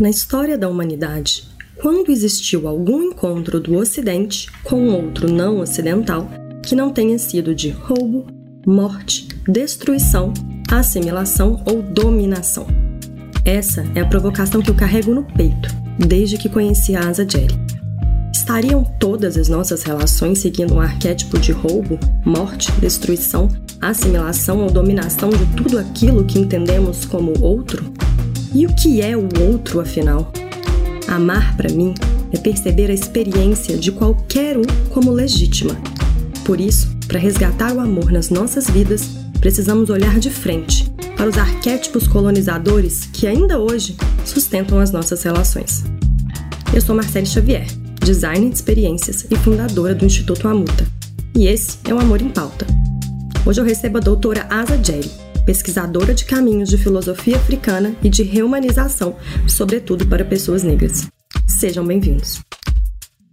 [0.00, 1.44] Na história da humanidade,
[1.76, 6.26] quando existiu algum encontro do Ocidente com outro não ocidental
[6.62, 8.26] que não tenha sido de roubo,
[8.66, 10.32] morte, destruição,
[10.72, 12.66] assimilação ou dominação.
[13.44, 15.68] Essa é a provocação que eu carrego no peito
[15.98, 17.60] desde que conheci a Asa Jelly.
[18.32, 23.50] Estariam todas as nossas relações seguindo um arquétipo de roubo, morte, destruição,
[23.82, 27.92] assimilação ou dominação de tudo aquilo que entendemos como outro?
[28.52, 30.32] E o que é o outro, afinal?
[31.06, 31.94] Amar, para mim,
[32.32, 35.76] é perceber a experiência de qualquer um como legítima.
[36.44, 39.08] Por isso, para resgatar o amor nas nossas vidas,
[39.40, 45.84] precisamos olhar de frente para os arquétipos colonizadores que ainda hoje sustentam as nossas relações.
[46.74, 47.66] Eu sou Marcele Xavier,
[48.04, 50.84] designer de experiências e fundadora do Instituto Amuta.
[51.36, 52.66] E esse é o Amor em Pauta.
[53.46, 55.10] Hoje eu recebo a doutora Asa Jerry,
[55.50, 59.16] pesquisadora de caminhos de filosofia africana e de reumanização,
[59.48, 61.10] sobretudo para pessoas negras.
[61.48, 62.40] Sejam bem-vindos.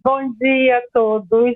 [0.04, 1.54] Bom dia a todos.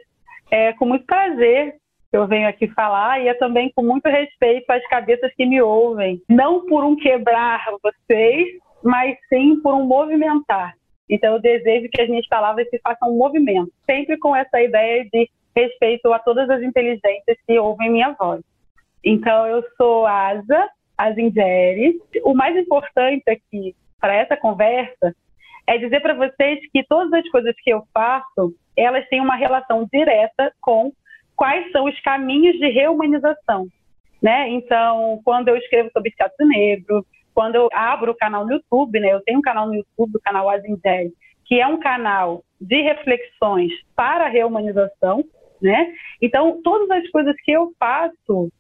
[0.52, 1.74] É com muito prazer
[2.12, 5.60] que eu venho aqui falar e é também com muito respeito às cabeças que me
[5.60, 6.22] ouvem.
[6.30, 10.76] Não por um quebrar vocês, mas sim por um movimentar.
[11.10, 15.10] Então, eu desejo que as minhas palavras se façam um movimento, sempre com essa ideia
[15.12, 18.42] de respeito a todas as inteligências que ouvem minha voz.
[19.04, 22.00] Então, eu sou Asa, Azingeri.
[22.24, 25.16] O mais importante aqui para essa conversa
[25.68, 29.88] é dizer para vocês que todas as coisas que eu faço, elas têm uma relação
[29.92, 30.92] direta com
[31.36, 33.68] quais são os caminhos de reumanização.
[34.22, 34.50] Né?
[34.50, 39.14] Então, quando eu escrevo sobre teatro negro, quando eu abro o canal no YouTube, né?
[39.14, 41.14] Eu tenho um canal no YouTube, o canal Azingeri,
[41.46, 45.24] que é um canal de reflexões para a reumanização,
[45.62, 45.94] né?
[46.22, 48.52] Então, todas as coisas que eu faço,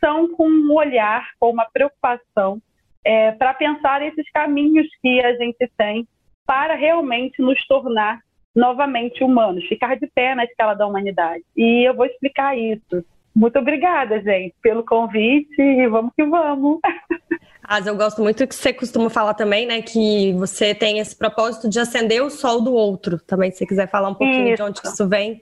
[0.00, 2.60] são com um olhar, com uma preocupação
[3.04, 6.06] é, para pensar esses caminhos que a gente tem
[6.46, 8.20] para realmente nos tornar
[8.54, 11.44] novamente humanos, ficar de pé na escala da humanidade.
[11.56, 13.04] E eu vou explicar isso.
[13.34, 16.80] Muito obrigada, gente, pelo convite e vamos que vamos.
[17.62, 21.68] Asa, eu gosto muito que você costuma falar também, né, que você tem esse propósito
[21.68, 23.20] de acender o sol do outro.
[23.20, 24.56] Também, se você quiser falar um pouquinho isso.
[24.56, 25.40] de onde isso vem.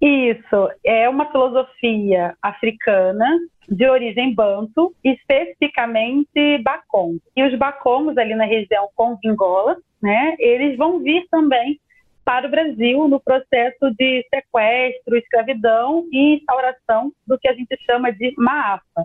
[0.00, 3.26] Isso, é uma filosofia africana
[3.68, 7.20] de origem banto, especificamente Bakongo.
[7.36, 11.78] E os Bakongos ali na região Congo-Angola, né, eles vão vir também
[12.24, 18.10] para o Brasil no processo de sequestro, escravidão e instauração do que a gente chama
[18.10, 19.04] de maafa,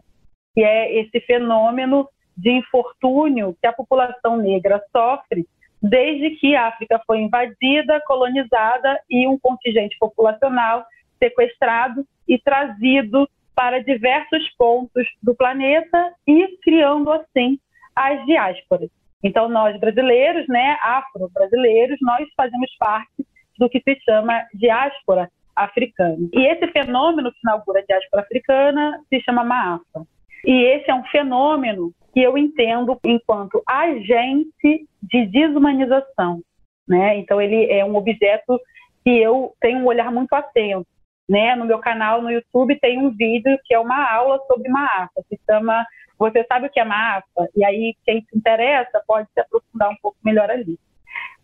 [0.53, 2.07] que é esse fenômeno
[2.37, 5.45] de infortúnio que a população negra sofre
[5.89, 10.83] desde que a África foi invadida, colonizada e um contingente populacional
[11.19, 17.59] sequestrado e trazido para diversos pontos do planeta e criando assim
[17.95, 18.89] as diásporas.
[19.23, 23.25] Então nós brasileiros, né, afro-brasileiros, nós fazemos parte
[23.57, 26.27] do que se chama diáspora africana.
[26.33, 30.05] E esse fenômeno que inaugura a diáspora africana se chama Maafa.
[30.45, 36.41] E esse é um fenômeno que eu entendo enquanto agente de desumanização,
[36.87, 37.17] né?
[37.17, 38.59] Então ele é um objeto
[39.03, 40.87] que eu tenho um olhar muito atento
[41.27, 41.55] né?
[41.55, 45.39] No meu canal no YouTube tem um vídeo que é uma aula sobre maafa, que
[45.49, 45.85] chama
[46.17, 47.49] Você sabe o que é maafa?
[47.55, 50.79] E aí quem se interessa pode se aprofundar um pouco melhor ali.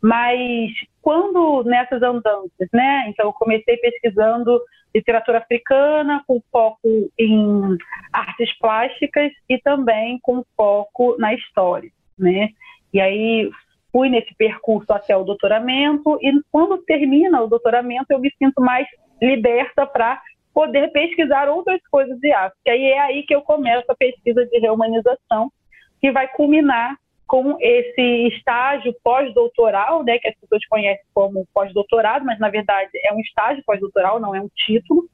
[0.02, 3.06] Mas quando nessas andanças, né?
[3.08, 4.60] Então eu comecei pesquisando
[4.94, 7.78] literatura africana com foco em
[8.12, 12.50] artes plásticas e também com foco na história, né?
[12.94, 13.50] E aí
[13.92, 18.88] fui nesse percurso até o doutoramento e quando termina o doutoramento eu me sinto mais
[19.22, 20.22] liberta para
[20.54, 22.76] poder pesquisar outras coisas de África.
[22.76, 25.52] E é aí que eu começo a pesquisa de reumanização,
[26.00, 26.98] que vai culminar
[27.32, 33.14] com esse estágio pós-doutoral, né, que as pessoas conhecem como pós-doutorado, mas na verdade é
[33.14, 35.06] um estágio pós-doutoral, não é um título,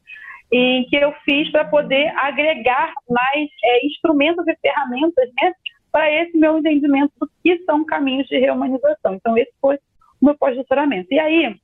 [0.52, 5.54] em que eu fiz para poder agregar mais é, instrumentos e ferramentas né,
[5.92, 9.14] para esse meu entendimento do que são caminhos de reumanização.
[9.14, 9.76] Então, esse foi
[10.20, 11.10] o meu pós-doutoramento.
[11.12, 11.56] E aí,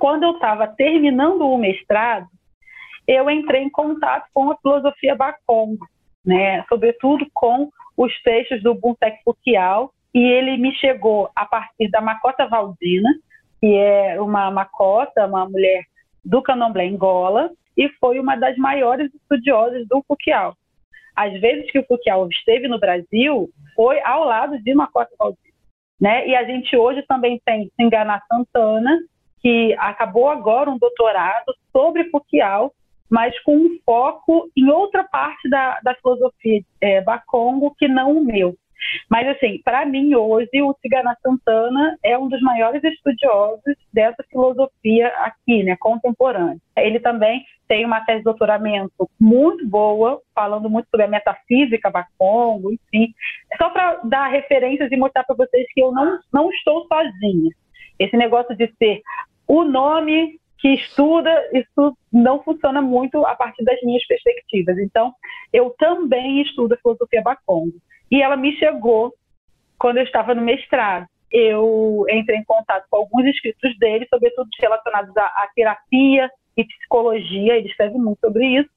[0.00, 2.26] quando eu estava terminando o mestrado,
[3.06, 5.86] eu entrei em contato com a filosofia Bakongo,
[6.26, 12.00] né, sobretudo com os textos do Buntek Fukial, e ele me chegou a partir da
[12.00, 13.10] Macota Valdina,
[13.60, 15.84] que é uma macota, uma mulher
[16.24, 20.56] do candomblé Angola, e foi uma das maiores estudiosas do Fukial.
[21.16, 25.54] Às vezes que o Fukial esteve no Brasil, foi ao lado de Macota Valdina.
[26.00, 26.28] Né?
[26.28, 28.98] E a gente hoje também tem Singana Santana,
[29.40, 32.74] que acabou agora um doutorado sobre Foucault,
[33.10, 38.24] mas com um foco em outra parte da, da filosofia é, Bakongo que não o
[38.24, 38.56] meu.
[39.08, 45.08] Mas, assim, para mim, hoje, o Tigana Santana é um dos maiores estudiosos dessa filosofia
[45.18, 46.58] aqui, né, contemporânea.
[46.76, 52.72] Ele também tem uma tese de doutoramento muito boa, falando muito sobre a metafísica Bacongo,
[52.72, 53.12] enfim.
[53.56, 57.50] Só para dar referências e mostrar para vocês que eu não, não estou sozinha.
[57.98, 59.00] Esse negócio de ser
[59.46, 64.78] o nome que estuda, isso não funciona muito a partir das minhas perspectivas.
[64.78, 65.12] Então,
[65.52, 67.74] eu também estudo a filosofia Bacongo.
[68.10, 69.12] E ela me chegou
[69.78, 71.06] quando eu estava no mestrado.
[71.30, 77.58] Eu entrei em contato com alguns escritos dele, sobretudo relacionados à, à terapia e psicologia,
[77.58, 78.70] ele escreve muito sobre isso,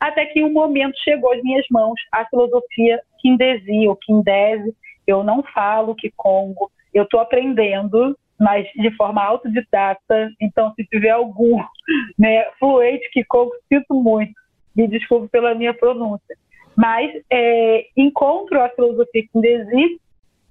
[0.00, 4.74] até que um momento chegou às minhas mãos a filosofia Kindesi ou Kindese.
[5.06, 10.30] Eu não falo que Congo, eu estou aprendendo, mas de forma autodidata.
[10.40, 11.62] Então, se tiver algum
[12.18, 14.32] né, fluente que Congo, sinto muito.
[14.76, 16.36] Me desculpe pela minha pronúncia.
[16.76, 20.00] Mas é, encontro a filosofia Kindesi,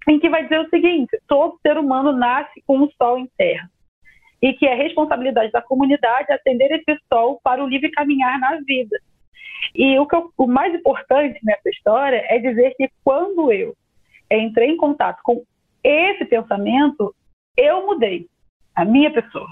[0.09, 3.69] em que vai dizer o seguinte: todo ser humano nasce com um sol em terra
[4.41, 8.99] e que é responsabilidade da comunidade atender esse sol para o livre caminhar na vida.
[9.73, 13.75] E o, eu, o mais importante nessa história é dizer que quando eu
[14.31, 15.43] entrei em contato com
[15.83, 17.15] esse pensamento,
[17.57, 18.27] eu mudei
[18.75, 19.47] a minha pessoa.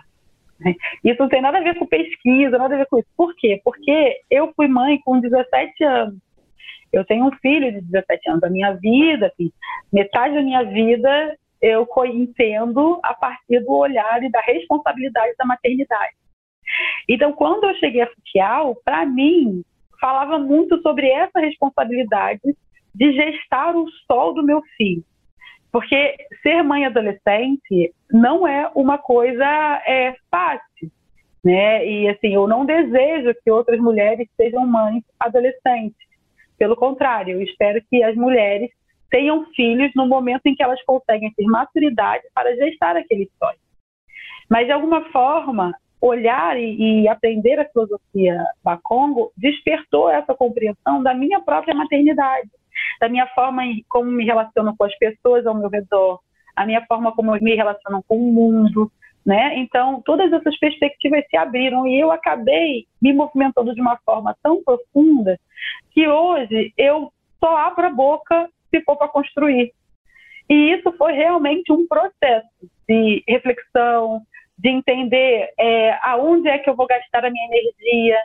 [1.04, 3.10] Isso não tem nada a ver com pesquisa, nada a ver com isso.
[3.18, 3.60] Por quê?
[3.63, 6.19] Porque eu fui mãe com 17 anos.
[6.94, 8.44] Eu tenho um filho de 17 anos.
[8.44, 9.52] A minha vida, assim,
[9.92, 16.16] metade da minha vida eu entendo a partir do olhar e da responsabilidade da maternidade.
[17.10, 19.63] Então, quando eu cheguei a Futial, para mim,
[20.00, 22.42] falava muito sobre essa responsabilidade
[22.94, 25.04] de gestar o sol do meu filho.
[25.75, 29.44] Porque ser mãe adolescente não é uma coisa
[29.86, 30.89] é, fácil.
[31.44, 31.86] Né?
[31.86, 35.98] E assim, eu não desejo que outras mulheres sejam mães adolescentes.
[36.57, 38.72] Pelo contrário, eu espero que as mulheres
[39.10, 43.60] tenham filhos no momento em que elas conseguem ter maturidade para gestar aquele sonho.
[44.50, 51.13] Mas, de alguma forma, olhar e, e aprender a filosofia Bakongo despertou essa compreensão da
[51.13, 52.50] minha própria maternidade,
[53.00, 56.20] da minha forma como me relaciono com as pessoas ao meu redor,
[56.56, 58.92] a minha forma como eu me relaciono com o mundo,
[59.26, 59.58] né?
[59.58, 64.64] Então, todas essas perspectivas se abriram e eu acabei me movimentando de uma forma tão
[64.64, 65.40] profunda
[65.92, 69.74] que hoje eu só abro a boca se for para construir.
[70.50, 72.48] E isso foi realmente um processo
[72.88, 74.22] de reflexão,
[74.58, 78.20] de entender é, aonde é que eu vou gastar a minha energia,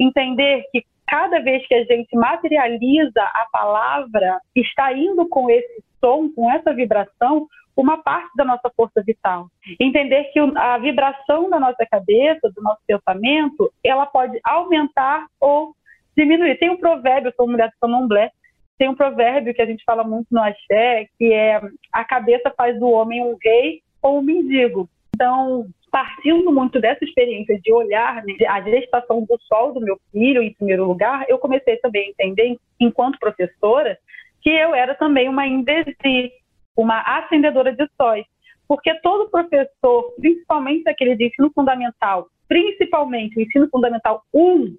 [0.00, 6.28] entender que cada vez que a gente materializa a palavra, está indo com esse som,
[6.34, 9.48] com essa vibração, uma parte da nossa força vital.
[9.78, 15.74] Entender que a vibração da nossa cabeça, do nosso pensamento, ela pode aumentar ou
[16.16, 16.58] diminuir.
[16.58, 18.30] Tem um provérbio, eu sou mulher de Candomblé,
[18.78, 21.60] tem um provérbio que a gente fala muito no axé, que é
[21.92, 24.88] a cabeça faz do homem um rei ou um mendigo.
[25.14, 25.66] Então,
[25.96, 30.52] partindo muito dessa experiência de olhar né, a gestação do sol do meu filho em
[30.52, 33.96] primeiro lugar, eu comecei também a entender, enquanto professora,
[34.42, 36.32] que eu era também uma indesi,
[36.76, 38.26] uma acendedora de sóis.
[38.68, 44.76] Porque todo professor, principalmente aquele de ensino fundamental, principalmente o ensino fundamental 1,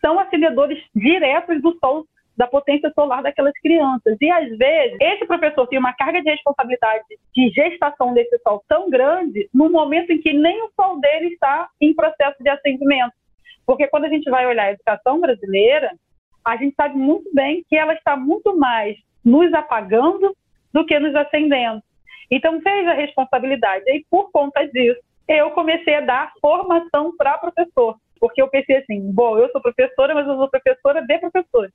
[0.00, 2.06] são acendedores diretos do sol
[2.40, 4.16] da potência solar daquelas crianças.
[4.18, 7.04] E às vezes, esse professor tem uma carga de responsabilidade
[7.36, 11.68] de gestação desse sol tão grande no momento em que nem o sol dele está
[11.78, 13.12] em processo de acendimento.
[13.66, 15.92] Porque quando a gente vai olhar a educação brasileira,
[16.42, 20.34] a gente sabe muito bem que ela está muito mais nos apagando
[20.72, 21.82] do que nos acendendo.
[22.30, 23.84] Então, veja a responsabilidade.
[23.86, 27.98] E por conta disso, eu comecei a dar formação para professor.
[28.18, 31.72] Porque eu pensei assim, bom, eu sou professora, mas eu sou professora de professores.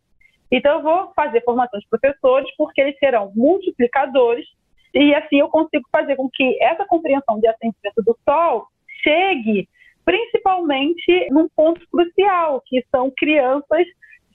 [0.51, 4.45] Então, eu vou fazer formação de professores, porque eles serão multiplicadores,
[4.93, 8.67] e assim eu consigo fazer com que essa compreensão de ascendimento do Sol
[9.03, 9.67] chegue
[10.05, 13.85] principalmente num ponto crucial, que são crianças,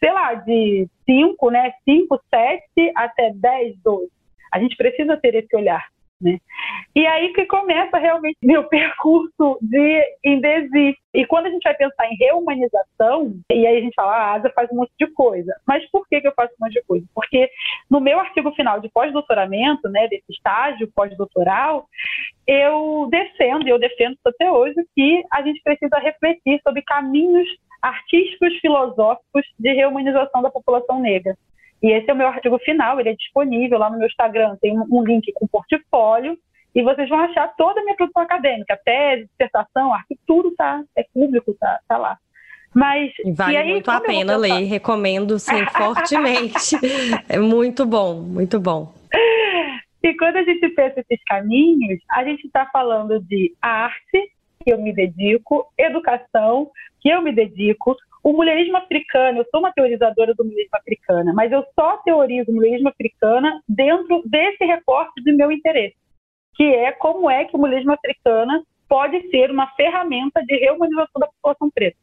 [0.01, 4.11] sei lá, de 5, né, 5, 7 até 10, 12.
[4.53, 5.87] A gente precisa ter esse olhar.
[6.21, 6.39] Né?
[6.95, 10.97] E aí que começa realmente meu percurso de indesi.
[11.15, 14.35] E quando a gente vai pensar em reumanização, e aí a gente fala, ah, a
[14.35, 15.53] Asa faz um monte de coisa.
[15.67, 17.07] Mas por que, que eu faço um monte de coisa?
[17.15, 17.49] Porque
[17.91, 21.87] no meu artigo final de pós-doutoramento, né, desse estágio pós-doutoral,
[22.47, 27.49] eu defendo, e eu defendo até hoje, que a gente precisa refletir sobre caminhos
[27.81, 31.37] artísticos filosóficos de reumanização da população negra.
[31.83, 34.79] E esse é o meu artigo final, ele é disponível lá no meu Instagram, tem
[34.79, 36.37] um link com portfólio,
[36.75, 41.05] e vocês vão achar toda a minha produção acadêmica, tese, dissertação, artigo, tudo tá, é
[41.13, 42.19] público, tá, tá lá.
[42.73, 46.77] Mas vale aí, muito a pena ler, recomendo sim fortemente.
[47.29, 48.95] é muito bom, muito bom.
[50.03, 54.31] E quando a gente pensa esses caminhos, a gente está falando de arte,
[54.63, 56.71] que eu me dedico, educação,
[57.01, 61.51] que eu me dedico, o mulherismo africano, eu sou uma teorizadora do mulherismo africano, mas
[61.51, 65.97] eu só teorizo o mulherismo africano dentro desse recorte do meu interesse,
[66.55, 71.29] que é como é que o mulherismo africano pode ser uma ferramenta de reumanização da
[71.29, 71.97] população preta.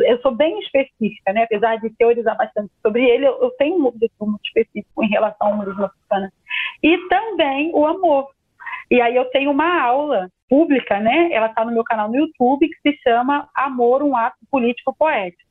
[0.00, 1.42] Eu sou bem específica, né?
[1.42, 5.56] apesar de teorizar bastante sobre ele, eu, tenho um objetivo muito específico em relação ao
[5.56, 6.30] mulherismo africano.
[6.82, 8.30] E também o amor.
[8.90, 11.30] E aí eu tenho uma aula pública, né?
[11.32, 15.47] Ela está no meu canal no YouTube, que se chama Amor, um ato político poético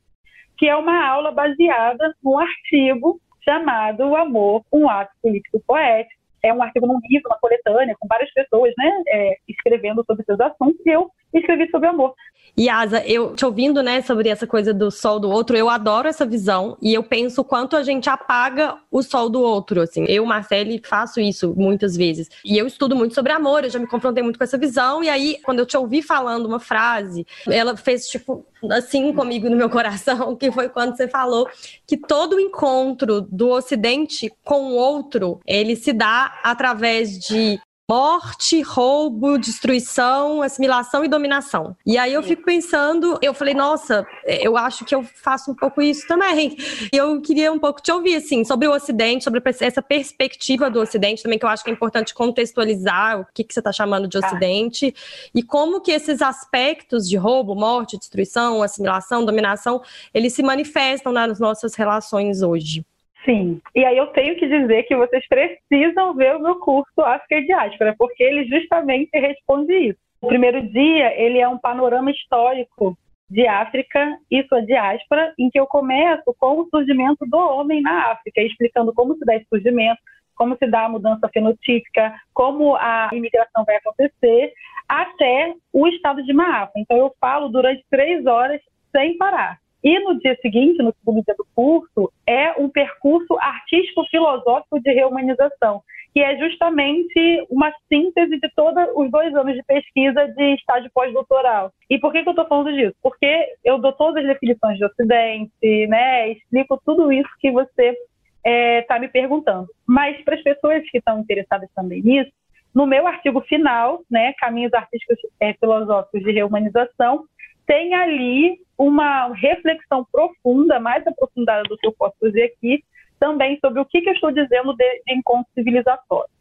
[0.58, 6.18] que é uma aula baseada num artigo chamado O Amor, um ato político poético.
[6.44, 10.40] É um artigo num livro, uma coletânea, com várias pessoas né, é, escrevendo sobre seus
[10.40, 12.14] assuntos, e eu escrevi sobre amor.
[12.60, 16.08] E Asa, eu te ouvindo, né, sobre essa coisa do sol do outro, eu adoro
[16.08, 20.06] essa visão e eu penso quanto a gente apaga o sol do outro, assim.
[20.08, 22.28] Eu, Marcele, faço isso muitas vezes.
[22.44, 25.10] E eu estudo muito sobre amor, eu já me confrontei muito com essa visão e
[25.10, 29.70] aí quando eu te ouvi falando uma frase, ela fez tipo assim comigo no meu
[29.70, 31.48] coração, que foi quando você falou
[31.86, 39.38] que todo encontro do ocidente com o outro, ele se dá através de morte, roubo,
[39.38, 41.74] destruição, assimilação e dominação.
[41.86, 45.82] E aí eu fico pensando, eu falei, nossa, eu acho que eu faço um pouco
[45.82, 46.58] isso também.
[46.92, 50.82] E eu queria um pouco te ouvir, assim, sobre o Ocidente, sobre essa perspectiva do
[50.82, 54.06] Ocidente também, que eu acho que é importante contextualizar o que, que você está chamando
[54.06, 54.28] de tá.
[54.28, 55.30] Ocidente ah.
[55.34, 59.82] e como que esses aspectos de roubo, morte, destruição, assimilação, dominação,
[60.14, 62.86] eles se manifestam nas nossas relações hoje.
[63.28, 63.62] Sim.
[63.76, 67.94] E aí eu tenho que dizer que vocês precisam ver o meu curso África Diáspora,
[67.98, 70.00] porque ele justamente responde isso.
[70.22, 72.98] O primeiro dia, ele é um panorama histórico
[73.30, 78.12] de África e sua diáspora, em que eu começo com o surgimento do homem na
[78.12, 80.00] África, explicando como se dá esse surgimento,
[80.34, 84.54] como se dá a mudança fenotípica, como a imigração vai acontecer,
[84.88, 86.72] até o estado de Maapa.
[86.78, 88.62] Então eu falo durante três horas
[88.96, 89.60] sem parar.
[89.88, 95.82] E no dia seguinte, no segundo dia do curso, é um percurso artístico-filosófico de reumanização,
[96.14, 101.72] que é justamente uma síntese de todos os dois anos de pesquisa de estágio pós-doutoral.
[101.90, 102.98] E por que, que eu estou falando disso?
[103.02, 106.32] Porque eu dou todas as definições de Ocidente, né?
[106.32, 107.98] explico tudo isso que você está
[108.44, 109.70] é, tá me perguntando.
[109.88, 112.32] Mas para as pessoas que estão interessadas também nisso,
[112.76, 117.24] no meu artigo final, né, Caminhos Artísticos é, Filosóficos de Reumanização,
[117.68, 122.84] tem ali uma reflexão profunda, mais aprofundada do que eu posso fazer aqui,
[123.20, 126.32] também sobre o que, que eu estou dizendo de, de encontro civilizatório.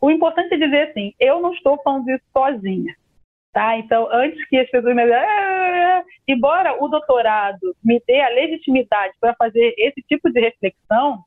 [0.00, 2.94] O importante é dizer assim, eu não estou falando isso sozinha.
[3.52, 3.76] Tá?
[3.76, 9.34] Então, antes que as pessoas me ah, embora o doutorado me dê a legitimidade para
[9.34, 11.18] fazer esse tipo de reflexão,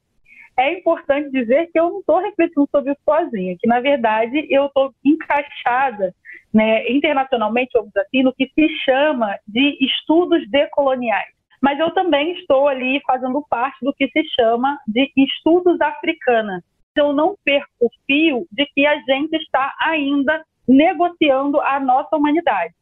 [0.57, 4.67] é importante dizer que eu não estou refletindo sobre isso sozinha, que na verdade eu
[4.67, 6.13] estou encaixada
[6.53, 11.33] né, internacionalmente, vamos dizer assim, no que se chama de estudos decoloniais.
[11.62, 16.62] Mas eu também estou ali fazendo parte do que se chama de estudos africana.
[16.95, 22.74] Eu não perco o fio de que a gente está ainda negociando a nossa humanidade.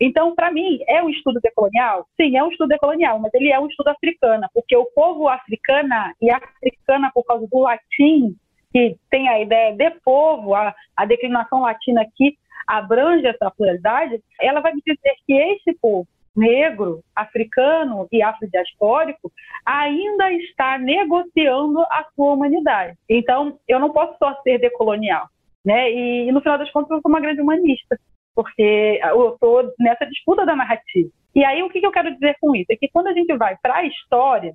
[0.00, 2.06] Então, para mim, é um estudo decolonial?
[2.20, 6.14] Sim, é um estudo decolonial, mas ele é um estudo africano, porque o povo africana
[6.20, 8.36] e africana por causa do latim,
[8.72, 12.36] que tem a ideia de povo, a, a declinação latina aqui
[12.66, 19.32] abrange essa pluralidade, ela vai me dizer que esse povo negro, africano e afrodiaspórico
[19.64, 22.98] ainda está negociando a sua humanidade.
[23.08, 25.28] Então, eu não posso só ser decolonial.
[25.64, 25.90] Né?
[25.90, 27.98] E, e no final das contas, eu sou uma grande humanista
[28.36, 31.08] porque eu estou nessa disputa da narrativa.
[31.34, 32.70] E aí, o que, eu quero dizer com isso?
[32.70, 34.52] É que quando a gente vai para a história,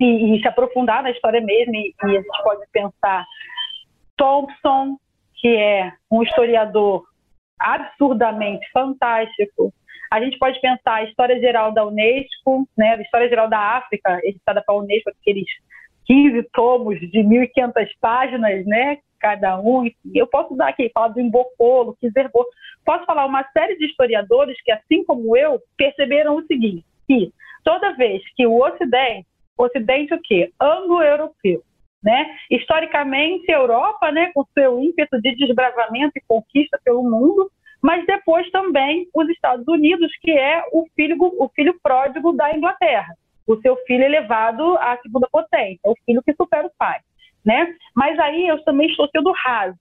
[0.00, 3.24] e, e, se aprofundar na história mesmo, e, e a gente pode pensar
[4.16, 4.96] Thompson,
[5.36, 7.04] que é um historiador
[7.60, 9.72] absurdamente fantástico.
[10.10, 14.20] A gente pode pensar a história geral da Unesco, né, a história geral da África,
[14.24, 15.46] editada pela Unesco, aqueles
[16.06, 19.90] 15 tomos de 1.500 páginas, né, cada um.
[20.14, 22.44] Eu posso dar aqui, falar do Embocolo, Kizerbo.
[22.84, 27.32] Posso falar uma série de historiadores que, assim como eu, perceberam o seguinte, que
[27.64, 30.52] toda vez que o Ocidente, Ocidente o quê?
[30.60, 31.62] Anglo-europeu,
[32.02, 32.36] né?
[32.50, 37.50] Historicamente, a Europa, né, com seu ímpeto de desbravamento e conquista pelo mundo,
[37.82, 43.14] mas depois também os Estados Unidos, que é o filho, o filho pródigo da Inglaterra,
[43.46, 47.00] o seu filho elevado à segunda potência, o filho que supera o pai
[47.44, 47.74] né?
[47.94, 49.76] Mas aí eu também estou sendo rasa.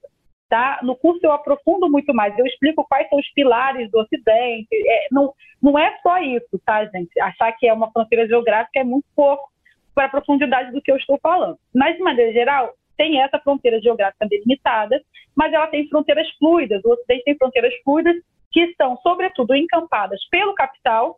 [0.50, 0.80] Tá?
[0.84, 4.68] No curso eu aprofundo muito mais, eu explico quais são os pilares do Ocidente.
[4.72, 7.20] É, não, não é só isso, tá, gente?
[7.20, 9.50] Achar que é uma fronteira geográfica é muito pouco
[9.96, 11.58] para a profundidade do que eu estou falando.
[11.74, 15.02] Mas, de maneira geral, tem essa fronteira geográfica delimitada,
[15.36, 16.84] mas ela tem fronteiras fluidas.
[16.86, 18.16] O Ocidente tem fronteiras fluidas
[18.52, 21.18] que estão, sobretudo, encampadas pelo capital,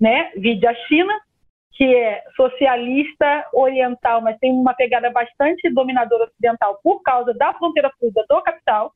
[0.00, 1.12] né, vide a China,
[1.76, 7.90] que é socialista oriental, mas tem uma pegada bastante dominadora ocidental por causa da fronteira
[7.98, 8.92] fluida do capital,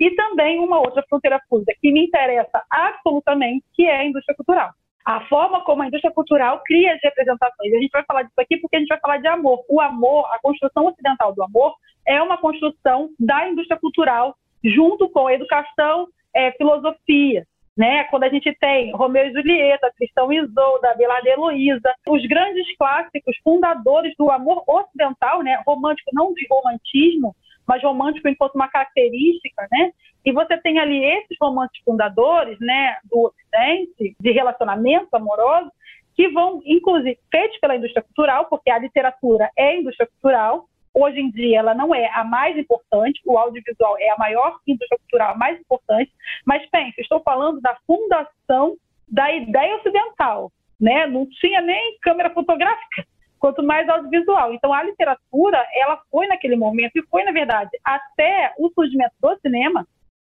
[0.00, 4.70] e também uma outra fronteira fluida que me interessa absolutamente, que é a indústria cultural.
[5.04, 7.72] A forma como a indústria cultural cria as representações.
[7.74, 9.62] A gente vai falar disso aqui porque a gente vai falar de amor.
[9.68, 11.74] O amor, a construção ocidental do amor,
[12.06, 17.46] é uma construção da indústria cultural junto com a educação, é, filosofia.
[17.76, 18.04] Né?
[18.04, 22.64] Quando a gente tem Romeu e Julieta, Cristão e Isolda, Abelardo e Heloísa, os grandes
[22.76, 25.60] clássicos fundadores do amor ocidental, né?
[25.66, 27.34] romântico não de romantismo,
[27.66, 29.90] mas romântico enquanto uma característica, né?
[30.24, 35.70] E você tem ali esses romances fundadores, né, do Ocidente, de relacionamentos amorosos,
[36.14, 40.66] que vão, inclusive, feitos pela indústria cultural, porque a literatura é indústria cultural.
[40.94, 44.98] Hoje em dia, ela não é a mais importante, o audiovisual é a maior indústria
[44.98, 46.12] cultural mais importante.
[46.46, 48.76] Mas pense, estou falando da fundação
[49.08, 51.06] da ideia ocidental, né?
[51.06, 53.04] Não tinha nem câmera fotográfica
[53.40, 54.54] quanto mais audiovisual.
[54.54, 59.36] Então, a literatura, ela foi naquele momento, e foi, na verdade, até o surgimento do
[59.40, 59.86] cinema,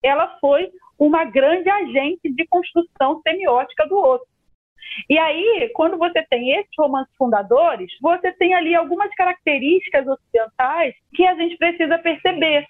[0.04, 4.28] ela foi uma grande agente de construção semiótica do outro.
[5.10, 11.26] E aí, quando você tem esses romances fundadores, você tem ali algumas características ocidentais que
[11.26, 12.66] a gente precisa perceber,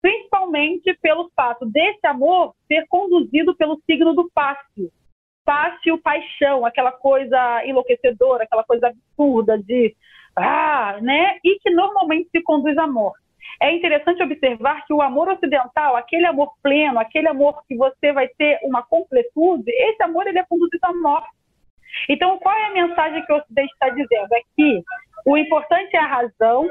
[0.00, 4.90] principalmente pelo fato desse amor ser conduzido pelo signo do pássio
[5.44, 9.96] fácil paixão, aquela coisa enlouquecedora, aquela coisa absurda de
[10.36, 11.38] ah, né?
[11.44, 13.18] E que normalmente se conduz à morte.
[13.60, 18.28] É interessante observar que o amor ocidental, aquele amor pleno, aquele amor que você vai
[18.28, 21.28] ter uma completude, esse amor ele é conduzido à morte.
[22.08, 24.28] Então, qual é a mensagem que o Ocidente está dizendo?
[24.32, 24.82] É que
[25.26, 26.68] o importante é a razão,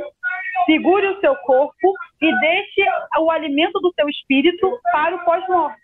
[0.65, 2.81] segure o seu corpo e deixe
[3.19, 5.79] o alimento do seu espírito para o pós-morte.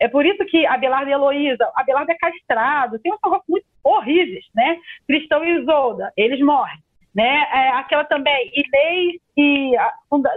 [0.00, 4.44] É por isso que Abelardo e Heloísa, Abelardo é castrado, tem uns horrores muito horríveis,
[4.54, 4.76] né?
[5.06, 6.78] Cristão e Isolda, eles morrem.
[7.14, 7.46] Né?
[7.52, 9.72] É, aquela também, Inês e.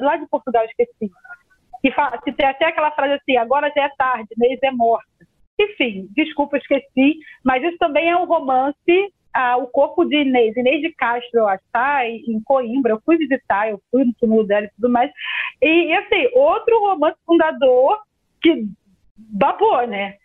[0.01, 1.11] Lá de Portugal, esqueci.
[1.81, 5.07] Que, fala, tem até aquela frase assim: agora já é tarde, Inês é morta.
[5.59, 9.13] Enfim, desculpa, esqueci, mas isso também é um romance.
[9.33, 12.07] Ah, o corpo de Inês, Inês de Castro, eu acho, tá?
[12.07, 15.11] Em Coimbra, eu fui visitar, eu fui no túmulo dela e tudo mais.
[15.61, 17.99] E, e assim, outro romance fundador
[18.41, 18.65] que
[19.17, 20.15] babou, né?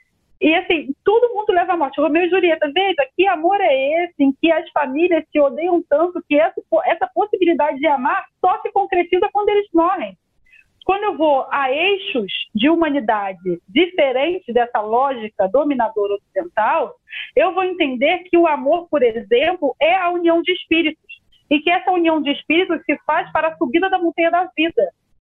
[0.41, 2.01] E assim, todo mundo leva a morte.
[2.01, 6.23] Romeu e Julieta, veja, que amor é esse em que as famílias se odeiam tanto
[6.29, 10.19] que essa, essa possibilidade de amar só se concretiza quando eles morrem.
[10.85, 16.95] Quando eu vou a eixos de humanidade diferentes dessa lógica dominadora ocidental,
[17.37, 21.03] eu vou entender que o amor, por exemplo, é a união de espíritos.
[21.51, 24.93] E que essa união de espíritos se faz para a subida da montanha da vida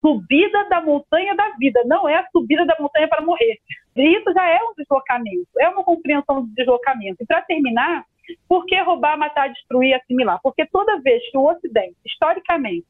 [0.05, 3.59] subida da montanha da vida, não é a subida da montanha para morrer.
[3.97, 7.23] Isso já é um deslocamento, é uma compreensão de deslocamento.
[7.23, 8.05] E para terminar,
[8.47, 10.39] por que roubar, matar, destruir, assimilar?
[10.43, 12.85] Porque toda vez que o Ocidente, historicamente,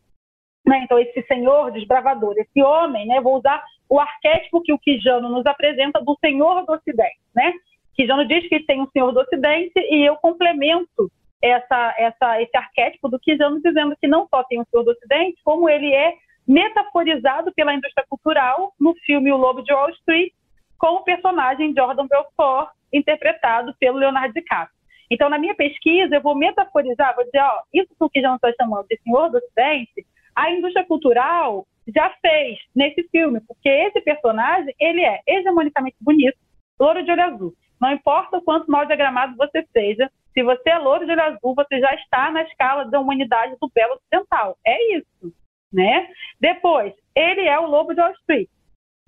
[0.66, 5.28] né, então esse senhor desbravador, esse homem, né, vou usar o arquétipo que o Quijano
[5.28, 7.52] nos apresenta do senhor do Ocidente, né?
[7.94, 13.08] Quijano diz que tem um senhor do Ocidente e eu complemento essa, essa, esse arquétipo
[13.08, 16.14] do Quijano dizendo que não só tem um senhor do Ocidente, como ele é
[16.46, 20.32] metaforizado pela indústria cultural no filme O Lobo de Wall Street,
[20.78, 24.74] com o personagem Jordan Belfort, interpretado pelo Leonardo DiCaprio.
[25.10, 28.86] Então, na minha pesquisa, eu vou metaforizar, vou dizer, ó, isso que já está chamando
[28.88, 35.02] de Senhor do Ocidente, a indústria cultural já fez nesse filme, porque esse personagem, ele
[35.04, 36.36] é hegemonicamente bonito,
[36.80, 37.54] louro de olho azul.
[37.80, 41.54] Não importa o quanto mal diagramado você seja, se você é louro de olho azul,
[41.54, 44.56] você já está na escala da humanidade do belo ocidental.
[44.64, 45.34] É isso
[45.74, 46.08] né?
[46.40, 48.48] Depois, ele é o lobo de Wall Street.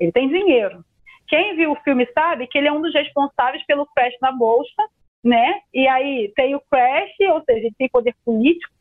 [0.01, 0.85] Ele tem dinheiro.
[1.29, 4.83] Quem viu o filme sabe que ele é um dos responsáveis pelo crash na bolsa,
[5.25, 5.61] né?
[5.73, 8.75] E aí tem o crash, ou seja, ele tem poder político,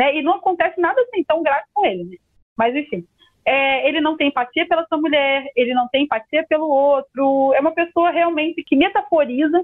[0.00, 0.16] né?
[0.16, 2.16] E não acontece nada assim tão grave com ele, né?
[2.56, 3.06] Mas enfim,
[3.44, 7.52] é, ele não tem empatia pela sua mulher, ele não tem empatia pelo outro.
[7.54, 9.62] É uma pessoa realmente que metaforiza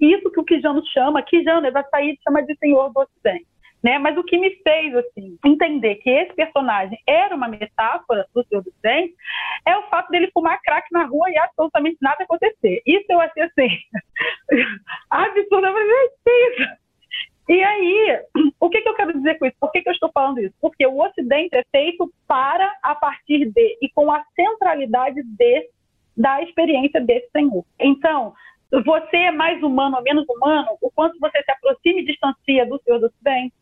[0.00, 3.46] isso que o Kijano chama, Kijano, ele vai sair chama de senhor do Ocidente.
[3.80, 3.96] Né?
[3.96, 8.60] Mas o que me fez assim, entender que esse personagem era uma metáfora do seu
[8.60, 9.14] docente
[9.64, 12.82] é o fato dele fumar crack na rua e absolutamente nada acontecer.
[12.84, 13.68] Isso eu achei assim,
[15.08, 16.85] absurdamente isso.
[17.48, 18.22] E aí,
[18.60, 19.56] o que, que, eu quero dizer com isso?
[19.60, 20.54] Por que, que eu estou falando isso?
[20.60, 25.70] Porque o Ocidente é feito para, a partir de, e com a centralidade de,
[26.16, 27.64] da experiência desse Senhor.
[27.78, 28.34] Então,
[28.84, 32.80] você é mais humano ou menos humano, o quanto você se aproxima e distancia do
[32.82, 33.54] Senhor do Ocidente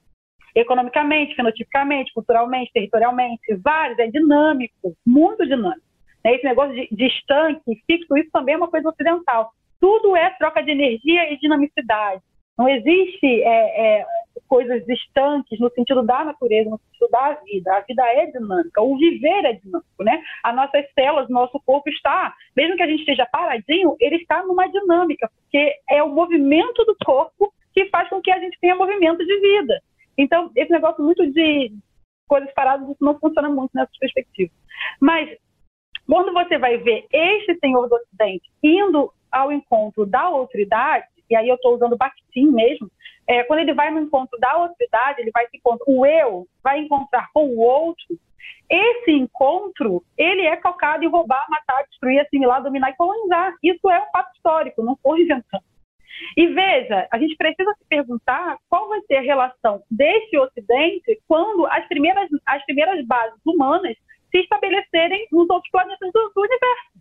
[0.55, 5.83] economicamente, fenotipicamente, culturalmente, territorialmente, vários, é dinâmico, muito dinâmico.
[6.25, 6.35] Né?
[6.35, 9.51] Esse negócio de, de estanque, fixo, isso também é uma coisa ocidental.
[9.81, 12.23] Tudo é troca de energia e dinamicidade.
[12.57, 14.07] Não existe é, é,
[14.49, 17.77] coisas estanques no sentido da natureza, no sentido da vida.
[17.77, 20.23] A vida é dinâmica, o viver é dinâmico, né?
[20.43, 24.69] As nossas células, nosso corpo está, mesmo que a gente esteja paradinho, ele está numa
[24.69, 29.25] dinâmica, porque é o movimento do corpo que faz com que a gente tenha movimento
[29.25, 29.83] de vida.
[30.17, 31.73] Então, esse negócio muito de
[32.29, 34.53] coisas paradas, isso não funciona muito nessa perspectiva.
[35.01, 35.37] Mas,
[36.07, 41.49] quando você vai ver este senhor do Ocidente indo ao encontro da autoridade, e aí
[41.49, 42.89] eu estou usando Bakhtin mesmo,
[43.27, 46.79] é, quando ele vai no encontro da autoridade, ele vai se encontrar, o eu vai
[46.79, 48.07] encontrar com o outro,
[48.71, 53.53] esse encontro, ele é calcado em roubar, matar, destruir, assimilar, dominar e colonizar.
[53.63, 55.65] Isso é um fato histórico, não estou inventando.
[56.37, 61.67] E veja, a gente precisa se perguntar qual vai ser a relação desse Ocidente quando
[61.67, 63.97] as primeiras, as primeiras bases humanas
[64.31, 66.95] se estabelecerem nos outros planetas do, do universo.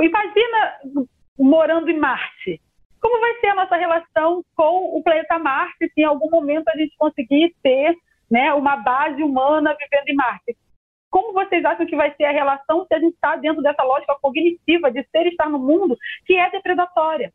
[0.00, 2.60] Imagina morando em Marte.
[3.02, 6.76] Como vai ser a nossa relação com o planeta Marte se em algum momento a
[6.76, 7.96] gente conseguir ter
[8.30, 10.56] né, uma base humana vivendo em Marte?
[11.10, 14.16] Como vocês acham que vai ser a relação se a gente está dentro dessa lógica
[14.22, 17.32] cognitiva de ser estar no mundo que é depredatória?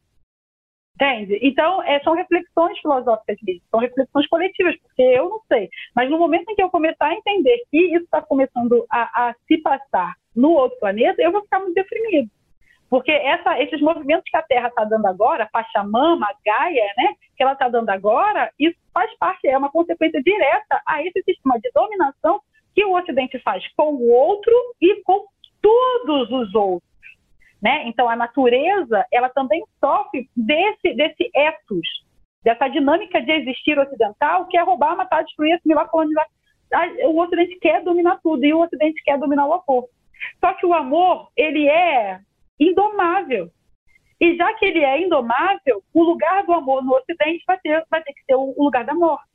[0.96, 1.38] Entende?
[1.44, 5.70] Então, é, são reflexões filosóficas mesmo, são reflexões coletivas, porque eu não sei.
[5.94, 9.36] Mas no momento em que eu começar a entender que isso está começando a, a,
[9.48, 12.32] se passar no outro planeta, eu vou ficar muito deprimido.
[12.90, 17.54] Porque essa, esses movimentos que a Terra está dando agora, Pachamama, Gaia, né, que ela
[17.54, 22.40] está dando agora, isso faz parte, é uma consequência direta a esse sistema de dominação
[22.74, 25.26] que o Ocidente faz com o outro e com
[25.62, 26.88] todos os outros.
[27.62, 27.88] Né?
[27.88, 31.88] Então, a natureza ela também sofre desse, desse ethos,
[32.44, 36.28] dessa dinâmica de existir ocidental, que é roubar, matar, destruir, assimilar, colonizar.
[37.06, 39.90] O Ocidente quer dominar tudo e o Ocidente quer dominar o amor.
[40.40, 42.20] Só que o amor, ele é
[42.60, 43.50] indomável.
[44.20, 48.02] E já que ele é indomável, o lugar do amor no Ocidente vai ter, vai
[48.04, 49.28] ter que ser o lugar da morte.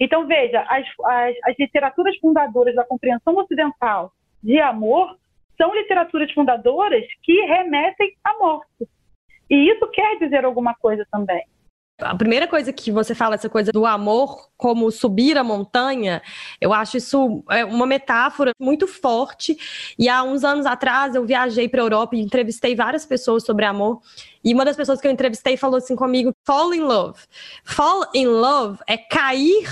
[0.00, 5.16] Então, veja, as, as, as literaturas fundadoras da compreensão ocidental de amor
[5.56, 8.88] são literaturas fundadoras que remetem à morte.
[9.48, 11.44] E isso quer dizer alguma coisa também.
[11.98, 16.20] A primeira coisa que você fala, essa coisa do amor como subir a montanha,
[16.60, 19.56] eu acho isso é uma metáfora muito forte.
[19.98, 23.64] E há uns anos atrás eu viajei para a Europa e entrevistei várias pessoas sobre
[23.64, 24.02] amor.
[24.44, 27.18] E uma das pessoas que eu entrevistei falou assim comigo: fall in love.
[27.64, 29.66] Fall in love é cair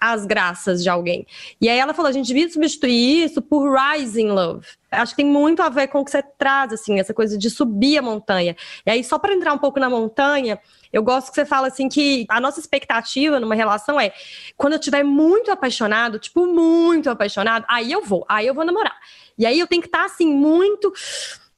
[0.00, 1.26] as graças de alguém.
[1.60, 4.66] E aí ela falou, a gente devia substituir isso por rising love.
[4.90, 7.48] Acho que tem muito a ver com o que você traz, assim, essa coisa de
[7.48, 8.56] subir a montanha.
[8.84, 10.58] E aí, só para entrar um pouco na montanha,
[10.92, 14.12] eu gosto que você fala assim que a nossa expectativa numa relação é
[14.56, 18.96] quando eu estiver muito apaixonado, tipo, muito apaixonado, aí eu vou, aí eu vou namorar.
[19.38, 20.92] E aí eu tenho que estar assim, muito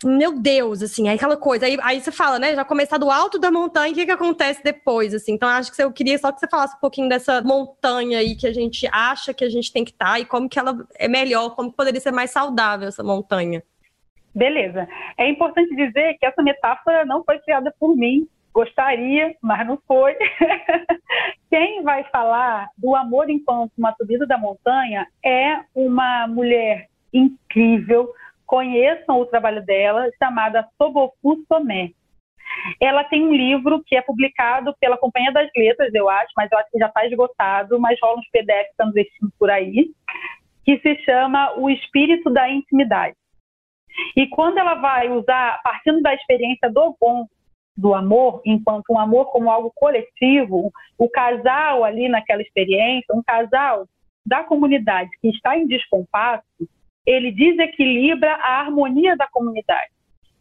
[0.04, 1.66] meu Deus, assim, aí aquela coisa.
[1.66, 2.54] Aí, aí você fala, né?
[2.54, 5.32] Já começar do alto da montanha, o que, que acontece depois, assim?
[5.32, 8.46] Então, acho que eu queria só que você falasse um pouquinho dessa montanha aí que
[8.46, 11.08] a gente acha que a gente tem que estar tá, e como que ela é
[11.08, 13.62] melhor, como poderia ser mais saudável essa montanha.
[14.34, 14.88] Beleza.
[15.18, 18.26] É importante dizer que essa metáfora não foi criada por mim.
[18.54, 20.14] Gostaria, mas não foi.
[21.50, 28.12] Quem vai falar do amor enquanto uma subida da montanha é uma mulher incrível,
[28.52, 31.92] conheçam o trabalho dela, chamada Sobofu Somé.
[32.78, 36.58] Ela tem um livro que é publicado pela Companhia das Letras, eu acho, mas eu
[36.58, 39.90] acho que já está esgotado, mas rola uns PDFs clandestinos por aí,
[40.66, 43.16] que se chama O Espírito da Intimidade.
[44.14, 47.26] E quando ela vai usar, partindo da experiência do bom,
[47.74, 53.88] do amor, enquanto um amor como algo coletivo, o casal ali naquela experiência, um casal
[54.26, 56.44] da comunidade que está em descompasso,
[57.06, 59.90] ele desequilibra a harmonia da comunidade.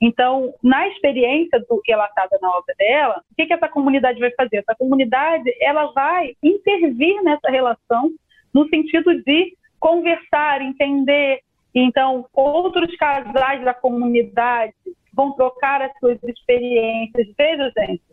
[0.01, 4.57] Então, na experiência do relatada na obra dela, o que, que essa comunidade vai fazer?
[4.57, 8.09] Essa comunidade ela vai intervir nessa relação
[8.51, 11.41] no sentido de conversar, entender.
[11.73, 14.73] Então, outros casais da comunidade
[15.13, 17.27] vão trocar as suas experiências.
[17.37, 18.03] Veja, gente,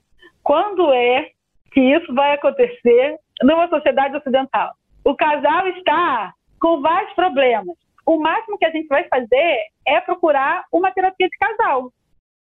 [0.42, 1.30] quando é
[1.72, 4.74] que isso vai acontecer numa sociedade ocidental?
[5.04, 7.76] O casal está com vários problemas
[8.08, 11.92] o máximo que a gente vai fazer é procurar uma terapia de casal,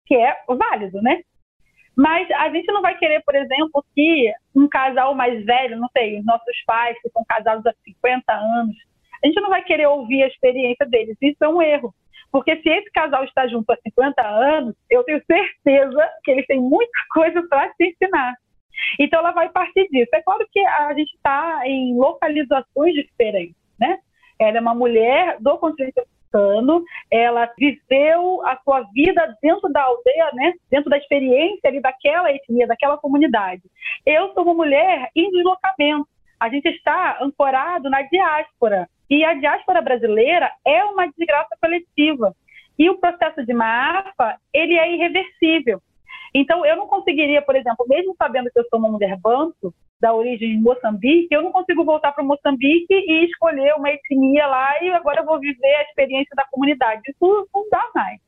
[0.06, 1.22] que é válido, né?
[1.96, 6.18] Mas a gente não vai querer, por exemplo, que um casal mais velho, não sei,
[6.18, 8.78] os nossos pais que são casados há 50 anos,
[9.22, 11.18] a gente não vai querer ouvir a experiência deles.
[11.22, 11.94] Isso é um erro.
[12.32, 16.62] Porque se esse casal está junto há 50 anos, eu tenho certeza que eles têm
[16.62, 18.36] muita coisa para te ensinar.
[18.98, 20.12] Então ela vai partir disso.
[20.14, 24.00] É claro que a gente está em localizações diferentes, né?
[24.42, 30.32] Ela é uma mulher do continente africano, ela viveu a sua vida dentro da aldeia,
[30.34, 30.54] né?
[30.68, 33.62] Dentro da experiência ali daquela etnia, daquela comunidade.
[34.04, 36.08] Eu sou uma mulher em deslocamento.
[36.40, 38.90] A gente está ancorado na diáspora.
[39.08, 42.34] E a diáspora brasileira é uma desgraça coletiva.
[42.80, 45.80] E o processo de Maafa, ele é irreversível.
[46.34, 50.14] Então, eu não conseguiria, por exemplo, mesmo sabendo que eu sou uma mulher banto, da
[50.14, 54.90] origem de Moçambique, eu não consigo voltar para Moçambique e escolher uma etnia lá e
[54.90, 57.02] agora eu vou viver a experiência da comunidade.
[57.08, 58.20] Isso não dá mais.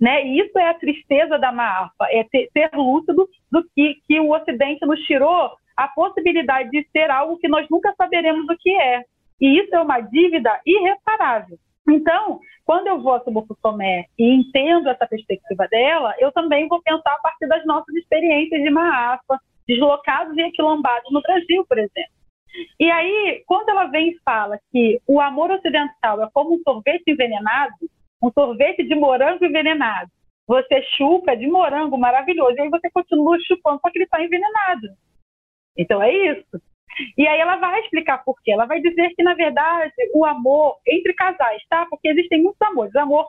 [0.00, 0.24] Né?
[0.26, 4.30] E isso é a tristeza da Maafa, é ter, ter lúcido do que, que o
[4.30, 9.02] Ocidente nos tirou a possibilidade de ser algo que nós nunca saberemos o que é.
[9.40, 11.58] E isso é uma dívida irreparável.
[11.88, 16.80] Então, quando eu vou a Subufu Tomé e entendo essa perspectiva dela, eu também vou
[16.82, 22.16] pensar a partir das nossas experiências de Maafa, deslocados e aquilombados no Brasil, por exemplo.
[22.80, 27.04] E aí, quando ela vem e fala que o amor ocidental é como um sorvete
[27.08, 27.74] envenenado,
[28.22, 30.10] um sorvete de morango envenenado,
[30.46, 34.88] você chupa de morango maravilhoso, e aí você continua chupando porque ele está envenenado.
[35.76, 36.62] Então é isso.
[37.18, 38.52] E aí ela vai explicar por quê.
[38.52, 41.84] Ela vai dizer que, na verdade, o amor entre casais, tá?
[41.90, 42.94] Porque existem muitos amores.
[42.96, 43.28] Amor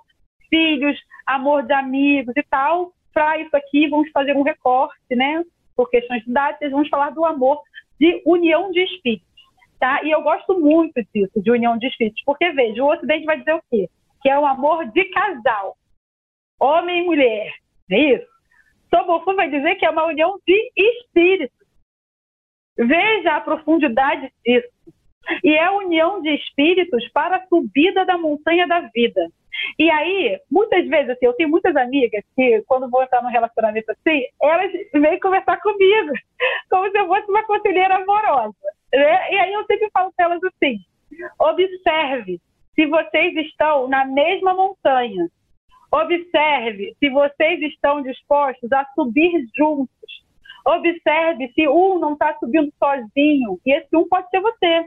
[0.50, 2.94] filhos, amor de amigos e tal.
[3.14, 5.44] Para isso aqui, vamos fazer um recorte, né?
[5.78, 7.62] Por questões didáticas, vamos falar do amor
[8.00, 9.28] de união de espíritos,
[9.80, 10.04] tá?
[10.04, 12.22] E eu gosto muito disso, de união de espíritos.
[12.26, 13.88] Porque, veja, o Ocidente vai dizer o quê?
[14.22, 15.78] Que é o amor de casal.
[16.60, 17.54] Homem e mulher,
[17.92, 18.28] é isso?
[18.94, 21.58] Sobofu vai dizer que é uma união de espíritos.
[22.78, 24.68] Veja a profundidade disso.
[25.44, 29.22] E é a união de espíritos para a subida da montanha da vida.
[29.78, 33.92] E aí, muitas vezes, assim, eu tenho muitas amigas que, quando vou entrar num relacionamento
[33.92, 36.14] assim, elas vêm conversar comigo,
[36.70, 38.56] como se eu fosse uma conselheira amorosa.
[38.94, 39.34] Né?
[39.34, 40.80] E aí eu sempre falo para elas assim:
[41.40, 42.40] observe
[42.76, 45.30] se vocês estão na mesma montanha.
[45.92, 50.28] Observe se vocês estão dispostos a subir juntos.
[50.66, 54.86] Observe se um não está subindo sozinho, e esse um pode ser você.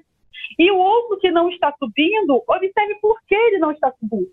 [0.59, 4.31] E o outro que não está subindo, observe por que ele não está subindo.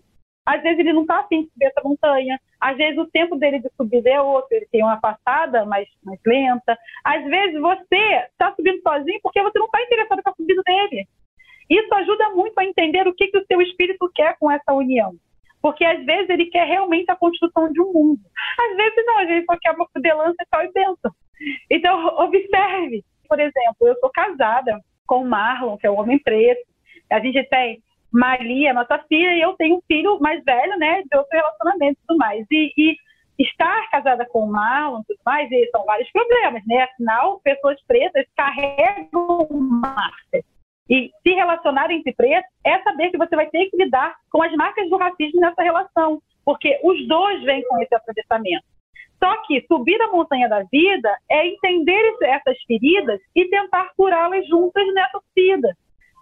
[0.48, 3.58] Às vezes ele não está afim de subir essa montanha, às vezes o tempo dele
[3.58, 6.74] de subir é outro, ele tem uma passada mais, mais lenta.
[7.04, 11.06] Às vezes você está subindo sozinho porque você não está interessado com a subida dele.
[11.68, 15.12] Isso ajuda muito a entender o que, que o seu espírito quer com essa união.
[15.60, 18.20] Porque às vezes ele quer realmente a construção de um mundo.
[18.58, 21.12] Às vezes não, às vezes só quer uma fudelança e tal e bênção.
[21.70, 23.04] Então, observe.
[23.28, 26.66] Por exemplo, eu sou casada com o Marlon, que é o homem preto.
[27.12, 27.82] A gente tem
[28.12, 32.06] Maria, nossa filha, e eu tenho um filho mais velho, né, de outro relacionamento e
[32.06, 32.46] tudo mais.
[32.50, 32.96] E, e
[33.38, 36.82] estar casada com o Marlon e tudo mais, e são vários problemas, né?
[36.82, 40.44] Afinal, pessoas pretas carregam marcas.
[40.90, 44.52] E se relacionar entre pretos é saber que você vai ter que lidar com as
[44.54, 48.64] marcas do racismo nessa relação, porque os dois vêm com esse atravessamento.
[49.22, 54.86] Só que subir a montanha da vida é entender essas feridas e tentar curá-las juntas
[54.94, 55.76] nessa subida.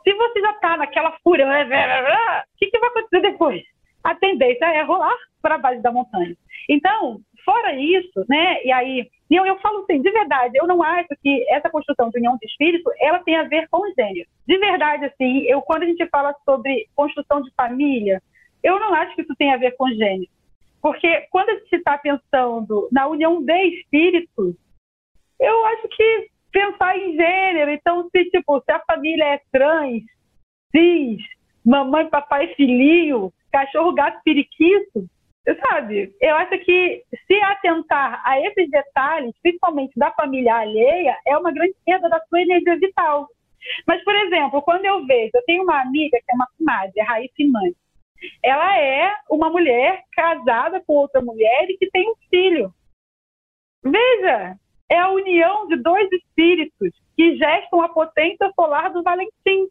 [0.07, 3.63] Se você já está naquela fúria, o que, que vai acontecer depois?
[4.05, 6.37] A tendência é rolar para a base da montanha.
[6.69, 8.65] Então, fora isso, né?
[8.65, 12.19] E aí, eu, eu falo assim, de verdade, eu não acho que essa construção de
[12.19, 14.29] união de espírito, ela tem a ver com gênero.
[14.47, 18.23] De verdade, assim, eu quando a gente fala sobre construção de família,
[18.63, 20.31] eu não acho que isso tem a ver com gênero.
[20.81, 24.55] Porque quando a gente está pensando na união de espíritos,
[25.41, 30.03] eu acho que pensar em gênero, então se tipo, se a família é trans,
[30.75, 31.21] cis,
[31.63, 35.07] mamãe, papai, filhinho, cachorro, gato, periquito,
[35.69, 36.15] sabe?
[36.19, 41.75] Eu acho que se atentar a esses detalhes, principalmente da família alheia, é uma grande
[41.85, 43.29] perda da sua energia vital.
[43.87, 47.35] Mas, por exemplo, quando eu vejo, eu tenho uma amiga que é uma comadre, Raíssa
[47.41, 47.75] Mãe
[48.43, 52.73] ela é uma mulher casada com outra mulher e que tem um filho.
[53.85, 54.57] Veja,
[54.89, 59.69] é a união de dois espíritos que gestam a potência solar do Valentim.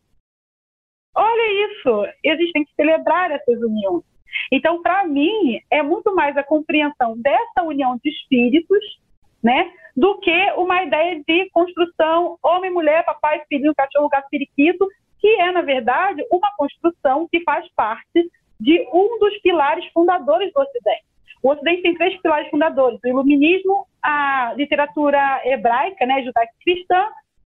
[1.16, 4.04] Olha isso, existem que celebrar essas uniões.
[4.52, 9.00] Então, para mim, é muito mais a compreensão dessa união de espíritos,
[9.42, 14.86] né, do que uma ideia de construção homem, mulher, papai, filhinho, cachorro, gato, periquito,
[15.20, 20.62] que é, na verdade, uma construção que faz parte de um dos pilares fundadores do
[20.62, 21.06] Ocidente.
[21.44, 27.08] O Ocidente tem três pilares fundadores: o iluminismo, a literatura hebraica, né, judaico-cristã,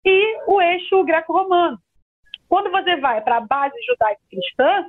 [0.06, 1.78] e o eixo greco-romano.
[2.48, 4.86] Quando você vai para a base judaico-cristã,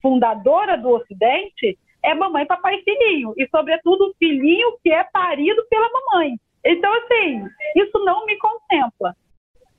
[0.00, 3.34] fundadora do Ocidente, é mamãe, papai e filhinho.
[3.36, 6.36] E, sobretudo, o filhinho que é parido pela mamãe.
[6.64, 7.44] Então, assim,
[7.76, 9.14] isso não me contempla.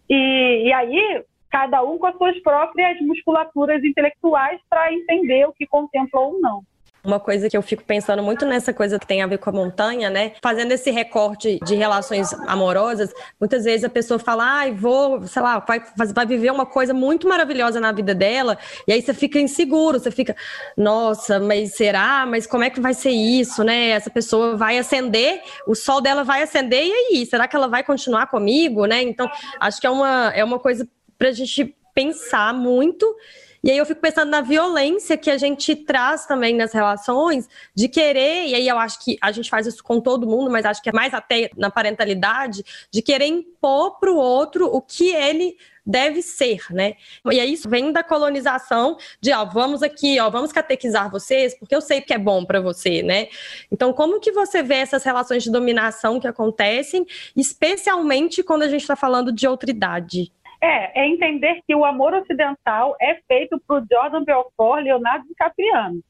[0.09, 5.67] E, e aí, cada um com as suas próprias musculaturas intelectuais para entender o que
[5.67, 6.63] contempla ou não.
[7.03, 9.53] Uma coisa que eu fico pensando muito nessa coisa que tem a ver com a
[9.53, 10.33] montanha, né?
[10.41, 15.41] Fazendo esse recorte de relações amorosas, muitas vezes a pessoa fala, ai, ah, vou, sei
[15.41, 15.81] lá, vai,
[16.13, 20.11] vai viver uma coisa muito maravilhosa na vida dela, e aí você fica inseguro, você
[20.11, 20.35] fica,
[20.77, 22.25] nossa, mas será?
[22.27, 23.89] Mas como é que vai ser isso, né?
[23.89, 27.25] Essa pessoa vai acender, o sol dela vai acender, e aí?
[27.25, 29.01] Será que ela vai continuar comigo, né?
[29.01, 30.87] Então, acho que é uma, é uma coisa
[31.17, 33.15] pra gente pensar muito
[33.63, 37.87] e aí eu fico pensando na violência que a gente traz também nas relações, de
[37.87, 40.81] querer, e aí eu acho que a gente faz isso com todo mundo, mas acho
[40.81, 45.55] que é mais até na parentalidade, de querer impor para o outro o que ele
[45.85, 46.93] deve ser, né?
[47.31, 51.75] E aí isso vem da colonização de, ó, vamos aqui, ó, vamos catequizar vocês, porque
[51.75, 53.27] eu sei que é bom para você, né?
[53.71, 58.81] Então, como que você vê essas relações de dominação que acontecem, especialmente quando a gente
[58.81, 60.31] está falando de outra idade?
[60.61, 66.01] É, é entender que o amor ocidental é feito por Jordan Belfort, Leonardo DiCaprio.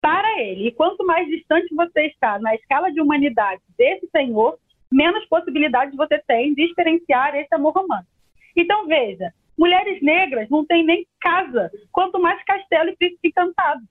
[0.00, 4.58] Para ele, e quanto mais distante você está na escala de humanidade desse Senhor,
[4.90, 8.10] menos possibilidades você tem de experienciar esse amor romântico.
[8.56, 13.82] Então, veja, mulheres negras não têm nem casa, quanto mais castelo e príncipe encantado.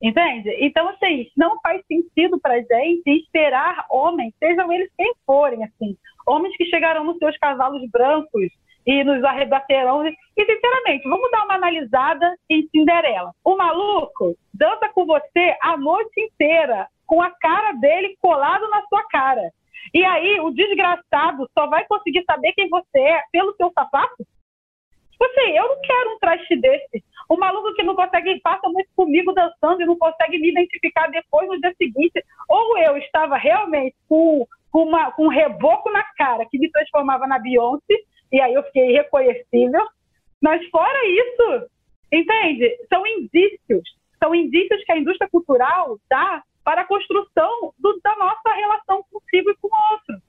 [0.00, 0.54] Entende?
[0.60, 6.54] Então, assim, não faz sentido para gente esperar homens, sejam eles quem forem, assim, homens
[6.56, 8.52] que chegarão nos seus cavalos brancos,
[8.86, 10.06] e nos arrebaterão.
[10.06, 13.32] E, sinceramente, vamos dar uma analisada em Cinderela.
[13.44, 19.02] O maluco dança com você a noite inteira, com a cara dele colado na sua
[19.08, 19.50] cara.
[19.92, 24.24] E aí, o desgraçado só vai conseguir saber quem você é pelo seu sapato?
[25.10, 27.04] Tipo assim, eu não quero um traste desse.
[27.28, 31.48] O maluco que não consegue, passa muito comigo dançando e não consegue me identificar depois
[31.48, 32.22] no dia seguinte.
[32.48, 37.26] Ou eu estava realmente com, com, uma, com um reboco na cara que me transformava
[37.26, 37.94] na Beyoncé,
[38.32, 39.82] e aí eu fiquei irreconhecível.
[40.42, 41.70] Mas fora isso,
[42.12, 42.76] entende?
[42.88, 43.82] São indícios,
[44.22, 49.50] são indícios que a indústria cultural dá para a construção do, da nossa relação consigo
[49.50, 50.26] e com o outro.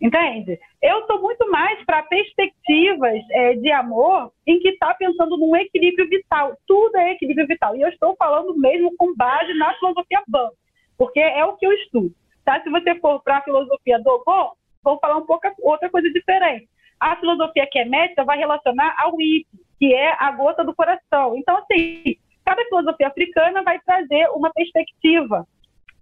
[0.00, 0.58] Entende?
[0.80, 6.08] Eu estou muito mais para perspectivas é, de amor em que está pensando num equilíbrio
[6.08, 6.56] vital.
[6.66, 7.76] Tudo é equilíbrio vital.
[7.76, 10.50] E eu estou falando mesmo com base na filosofia BAM,
[10.96, 12.14] porque é o que eu estudo.
[12.44, 12.62] Tá?
[12.62, 16.68] Se você for para a filosofia do Gon, vou falar um pouco outra coisa diferente.
[17.00, 19.46] A filosofia que é vai relacionar ao IP,
[19.78, 21.36] que é a gota do coração.
[21.36, 25.46] Então, assim, cada filosofia africana vai trazer uma perspectiva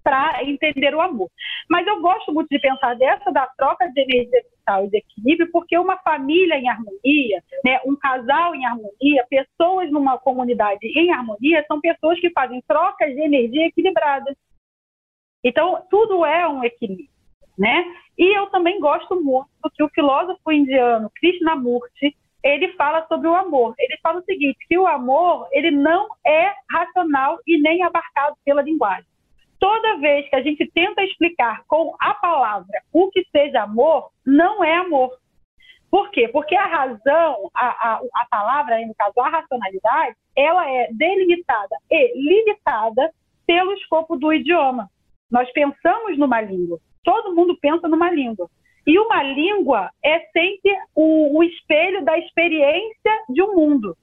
[0.03, 1.29] para entender o amor.
[1.69, 5.51] Mas eu gosto muito de pensar dessa da troca de energia vital e de equilíbrio,
[5.51, 11.65] porque uma família em harmonia, né, um casal em harmonia, pessoas numa comunidade em harmonia,
[11.67, 14.37] são pessoas que fazem trocas de energia equilibradas.
[15.43, 17.16] Então, tudo é um equilíbrio
[17.59, 17.85] né?
[18.19, 23.75] E eu também gosto muito que o filósofo indiano Krishnamurti ele fala sobre o amor.
[23.79, 28.63] Ele fala o seguinte, que o amor ele não é racional e nem abarcado pela
[28.63, 29.07] linguagem.
[29.59, 34.63] Toda vez que a gente tenta explicar com a palavra o que seja amor, não
[34.63, 35.11] é amor.
[35.91, 36.29] Por quê?
[36.29, 42.13] Porque a razão, a, a, a palavra, no caso a racionalidade, ela é delimitada e
[42.15, 43.11] limitada
[43.47, 44.91] pelo escopo do idioma.
[45.31, 48.51] Nós pensamos numa língua todo mundo pensa numa língua.
[48.85, 53.97] E uma língua é sempre o, o espelho da experiência de um mundo.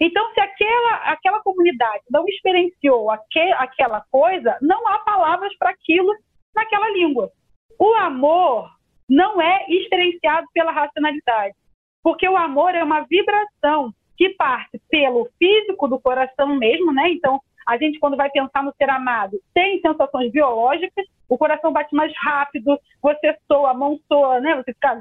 [0.00, 6.12] Então, se aquela, aquela comunidade não experienciou aque, aquela coisa, não há palavras para aquilo
[6.54, 7.30] naquela língua.
[7.78, 8.68] O amor
[9.08, 11.54] não é experienciado pela racionalidade,
[12.02, 17.10] porque o amor é uma vibração que parte pelo físico do coração mesmo, né?
[17.10, 21.94] Então, a gente, quando vai pensar no ser amado, tem sensações biológicas, o coração bate
[21.94, 24.56] mais rápido, você soa, a mão soa, né?
[24.56, 24.98] Você fica.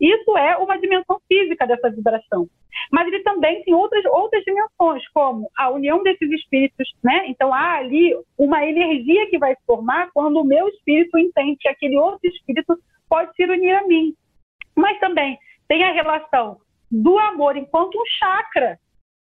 [0.00, 2.48] Isso é uma dimensão física dessa vibração.
[2.90, 7.24] Mas ele também tem outras, outras dimensões, como a união desses espíritos, né?
[7.26, 11.68] Então há ali uma energia que vai se formar quando o meu espírito entende que
[11.68, 12.78] aquele outro espírito
[13.08, 14.14] pode se unir a mim.
[14.74, 16.58] Mas também tem a relação
[16.90, 18.78] do amor enquanto um chakra,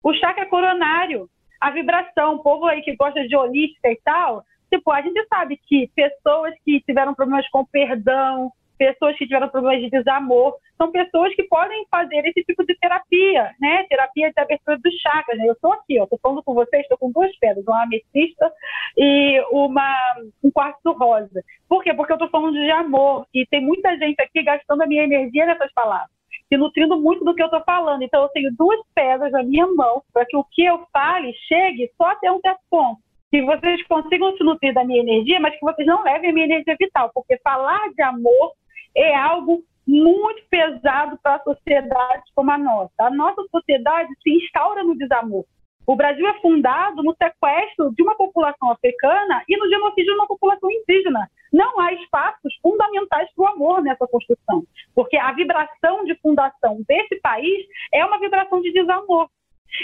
[0.03, 1.29] o chakra coronário,
[1.63, 5.57] a vibração, o povo aí que gosta de holística e tal, tipo, a gente sabe
[5.65, 11.33] que pessoas que tiveram problemas com perdão, pessoas que tiveram problemas de desamor, são pessoas
[11.35, 13.85] que podem fazer esse tipo de terapia, né?
[13.87, 15.37] Terapia de abertura dos chakras.
[15.37, 15.47] Né?
[15.47, 18.51] Eu estou aqui, ó, estou falando com vocês, estou com duas pedras, uma ametista
[18.97, 19.95] e uma,
[20.43, 21.41] um quartzo rosa.
[21.69, 21.93] Por quê?
[21.93, 25.45] Porque eu estou falando de amor e tem muita gente aqui gastando a minha energia
[25.45, 26.12] nessas palavras
[26.53, 28.03] se nutrindo muito do que eu estou falando.
[28.03, 31.89] Então, eu tenho duas pedras na minha mão para que o que eu fale chegue
[31.97, 33.01] só até um certo ponto.
[33.31, 36.45] que vocês consigam se nutrir da minha energia, mas que vocês não levem a minha
[36.45, 38.51] energia vital, porque falar de amor
[38.95, 42.93] é algo muito pesado para a sociedade como a nossa.
[42.99, 45.43] A nossa sociedade se instaura no desamor.
[45.87, 50.27] O Brasil é fundado no sequestro de uma população africana e no genocídio de uma
[50.27, 51.27] população indígena.
[51.53, 54.63] Não há espaços fundamentais para o amor nessa construção,
[54.95, 59.29] porque a vibração de fundação desse país é uma vibração de desamor.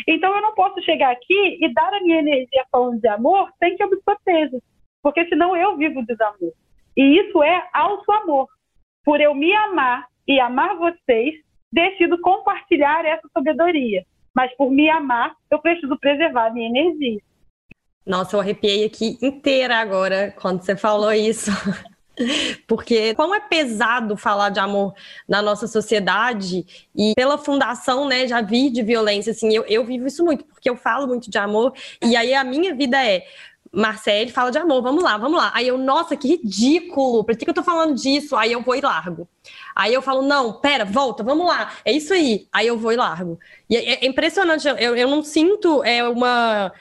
[0.08, 3.76] Então eu não posso chegar aqui e dar a minha energia falando de amor sem
[3.78, 4.58] que eu me proteja,
[5.04, 6.54] porque senão eu vivo desamor.
[6.98, 8.48] E isso é auto-amor.
[9.06, 11.36] Por eu me amar e amar vocês,
[11.72, 14.04] decido compartilhar essa sabedoria.
[14.36, 17.20] Mas por me amar, eu preciso preservar a minha energia.
[18.06, 21.52] Nossa, eu arrepiei aqui inteira agora quando você falou isso.
[22.68, 24.94] Porque como é pesado falar de amor
[25.28, 30.06] na nossa sociedade e pela fundação, né, já vi de violência, assim, eu, eu vivo
[30.06, 33.24] isso muito, porque eu falo muito de amor e aí a minha vida é
[33.72, 35.52] Marcele fala de amor, vamos lá, vamos lá.
[35.54, 38.36] Aí eu, nossa, que ridículo, por que, que eu tô falando disso?
[38.36, 39.28] Aí eu vou e largo.
[39.76, 42.48] Aí eu falo, não, pera, volta, vamos lá, é isso aí.
[42.52, 43.40] Aí eu vou e largo.
[43.70, 46.74] E é, é impressionante, eu, eu não sinto é, uma,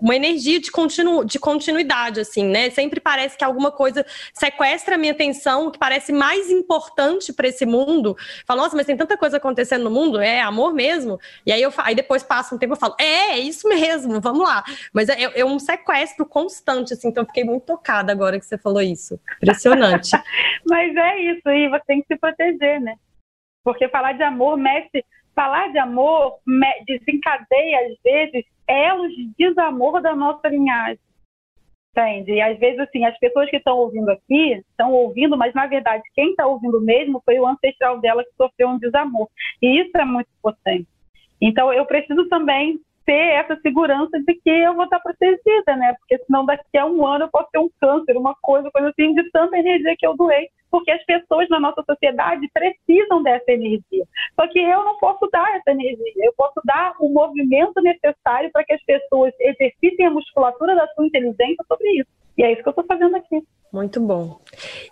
[0.00, 2.70] uma energia de, continu, de continuidade, assim, né?
[2.70, 7.64] Sempre parece que alguma coisa sequestra a minha atenção, que parece mais importante para esse
[7.64, 8.16] mundo.
[8.46, 11.18] Falo, nossa, mas tem tanta coisa acontecendo no mundo, é amor mesmo.
[11.46, 14.46] E aí, eu, aí depois passa um tempo eu falo, é, é isso mesmo, vamos
[14.46, 14.62] lá.
[14.92, 18.58] Mas é, é um sequestro constante, assim, então eu fiquei muito tocada agora que você
[18.58, 19.18] falou isso.
[19.38, 20.10] Impressionante.
[20.68, 22.96] mas é isso, e você tem que se proteger, né?
[23.64, 26.38] Porque falar de amor mexe falar de amor
[26.86, 31.00] desencadeia, às vezes, elos de desamor da nossa linhagem.
[31.90, 32.32] Entende?
[32.32, 36.02] E às vezes, assim, as pessoas que estão ouvindo aqui estão ouvindo, mas na verdade,
[36.14, 39.28] quem está ouvindo mesmo foi o ancestral dela que sofreu um desamor.
[39.62, 40.88] E isso é muito potente.
[41.40, 45.94] Então, eu preciso também ter essa segurança de que eu vou estar protegida, né?
[45.98, 49.14] Porque senão daqui a um ano eu posso ter um câncer, uma coisa, coisa assim,
[49.14, 54.04] de tanta energia que eu doei porque as pessoas na nossa sociedade precisam dessa energia.
[54.34, 58.64] Só que eu não posso dar essa energia, eu posso dar o movimento necessário para
[58.64, 62.10] que as pessoas exercitem a musculatura da sua inteligência sobre isso.
[62.36, 63.42] E é isso que eu estou fazendo aqui.
[63.74, 64.40] Muito bom.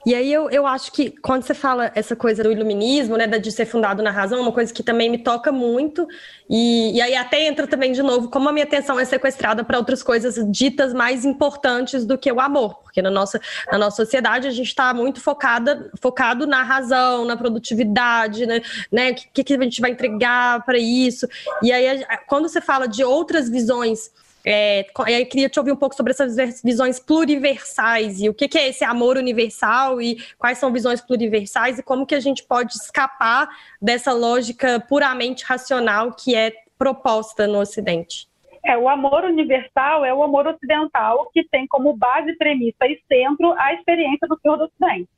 [0.05, 3.53] E aí eu, eu acho que quando você fala essa coisa do iluminismo, né, de
[3.53, 6.05] ser fundado na razão, uma coisa que também me toca muito,
[6.51, 9.79] e, e aí até entra também de novo como a minha atenção é sequestrada para
[9.79, 13.41] outras coisas ditas mais importantes do que o amor, porque na nossa,
[13.71, 19.13] na nossa sociedade a gente está muito focada, focado na razão, na produtividade, né, né,
[19.13, 21.29] o que, que a gente vai entregar para isso,
[21.63, 24.11] e aí quando você fala de outras visões
[24.45, 28.59] é, eu queria te ouvir um pouco sobre essas visões pluriversais e o que, que,
[28.59, 32.73] é esse amor universal e quais são visões pluriversais e como que a gente pode
[32.75, 33.49] escapar
[33.81, 38.27] dessa lógica puramente racional que é proposta no Ocidente.
[38.65, 43.53] É, o amor universal é o amor ocidental que tem como base, premissa e centro
[43.59, 45.09] a experiência do Senhor do Ocidente,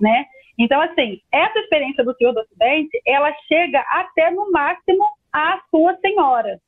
[0.00, 0.26] né?
[0.58, 5.96] Então, assim, essa experiência do Senhor do Ocidente, ela chega até no máximo à sua
[5.98, 6.60] senhora,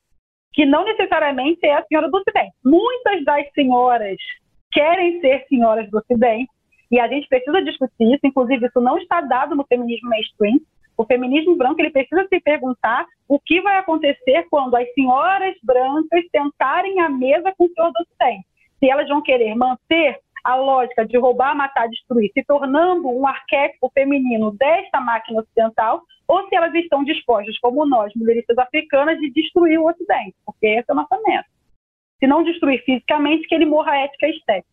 [0.58, 2.50] que não necessariamente é a senhora do Ocidente.
[2.64, 4.16] Muitas das senhoras
[4.72, 6.50] querem ser senhoras do Ocidente,
[6.90, 10.58] e a gente precisa discutir isso, inclusive isso não está dado no feminismo mainstream.
[10.96, 16.24] O feminismo branco ele precisa se perguntar o que vai acontecer quando as senhoras brancas
[16.28, 18.44] sentarem à mesa com o senhor do Ocidente.
[18.80, 20.18] Se elas vão querer manter
[20.48, 26.48] a lógica de roubar, matar, destruir, se tornando um arquétipo feminino desta máquina ocidental, ou
[26.48, 30.92] se elas estão dispostas, como nós, mulheres africanas, de destruir o Ocidente, porque essa é
[30.92, 31.46] a nossa meta.
[32.18, 34.72] Se não destruir fisicamente, que ele morra ética e estética.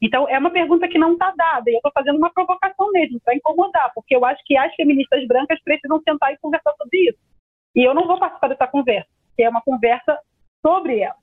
[0.00, 3.20] Então, é uma pergunta que não está dada, e eu estou fazendo uma provocação mesmo,
[3.22, 7.18] para incomodar, porque eu acho que as feministas brancas precisam sentar e conversar sobre isso.
[7.76, 10.18] E eu não vou participar dessa conversa, que é uma conversa
[10.66, 11.20] sobre elas,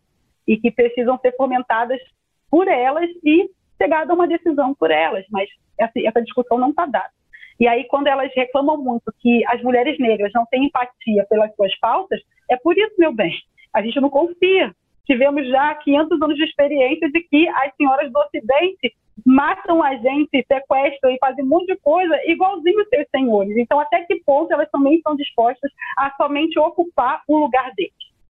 [0.47, 1.99] e que precisam ser fomentadas
[2.47, 5.49] por elas e chegada a uma decisão por elas, mas
[5.79, 7.11] essa, essa discussão não está dada.
[7.59, 11.75] E aí, quando elas reclamam muito que as mulheres negras não têm empatia pelas suas
[11.79, 13.33] pautas, é por isso, meu bem.
[13.73, 14.73] A gente não confia.
[15.05, 18.93] Tivemos já 500 anos de experiência de que as senhoras do Ocidente
[19.25, 23.57] matam a gente, sequestram e fazem um monte de coisa igualzinho os seus senhores.
[23.57, 27.93] Então, até que ponto elas também estão dispostas a somente ocupar o lugar deles?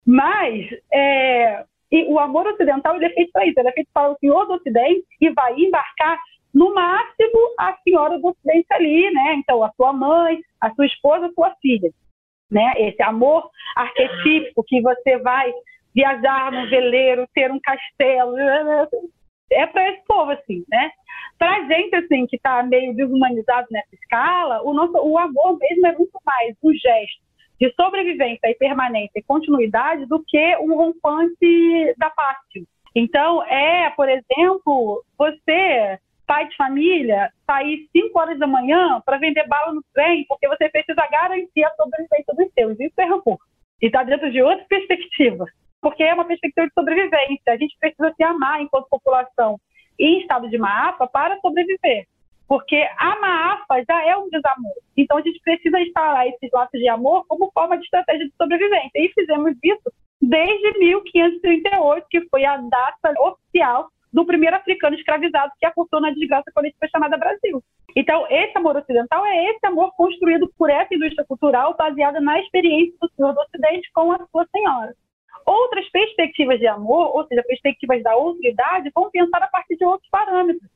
[0.07, 4.11] Mas, é, e o amor ocidental ele é feito para isso, ele é feito para
[4.11, 6.19] o senhor do Ocidente e vai embarcar
[6.55, 9.35] no máximo a senhora do Ocidente ali, né?
[9.35, 11.91] Então, a sua mãe, a sua esposa, a sua filha.
[12.51, 12.73] Né?
[12.77, 15.53] Esse amor arquetípico que você vai
[15.95, 18.37] viajar num veleiro, ter um castelo,
[19.53, 20.91] é para esse povo, assim, né?
[21.39, 25.93] Para gente, assim, que está meio desumanizado nessa escala, o, nosso, o amor mesmo é
[25.97, 27.30] muito mais um gesto
[27.61, 32.65] de sobrevivência e permanência e continuidade do que um rompante da pátria.
[32.95, 39.47] Então, é, por exemplo, você, pai de família, sair 5 horas da manhã para vender
[39.47, 42.81] bala no trem, porque você precisa garantir a sobrevivência dos seus.
[42.81, 43.39] Isso é amor.
[43.83, 45.45] E está dentro de outra perspectiva.
[45.83, 47.53] Porque é uma perspectiva de sobrevivência.
[47.53, 49.59] A gente precisa se amar enquanto população
[49.99, 52.07] em estado de maafa para sobreviver.
[52.51, 54.75] Porque a maafa já é um desamor.
[54.97, 58.91] Então a gente precisa instalar esses laços de amor como forma de estratégia de sobrevivência.
[58.97, 65.65] E fizemos isso desde 1538, que foi a data oficial do primeiro africano escravizado que
[65.65, 67.63] aportou na desgraça coletiva chamada Brasil.
[67.95, 72.97] Então, esse amor ocidental é esse amor construído por essa indústria cultural baseada na experiência
[73.01, 74.93] do senhor do Ocidente com a sua senhora.
[75.47, 79.85] Outras perspectivas de amor, ou seja, perspectivas da outra idade, vão pensar a partir de
[79.85, 80.69] outros parâmetros.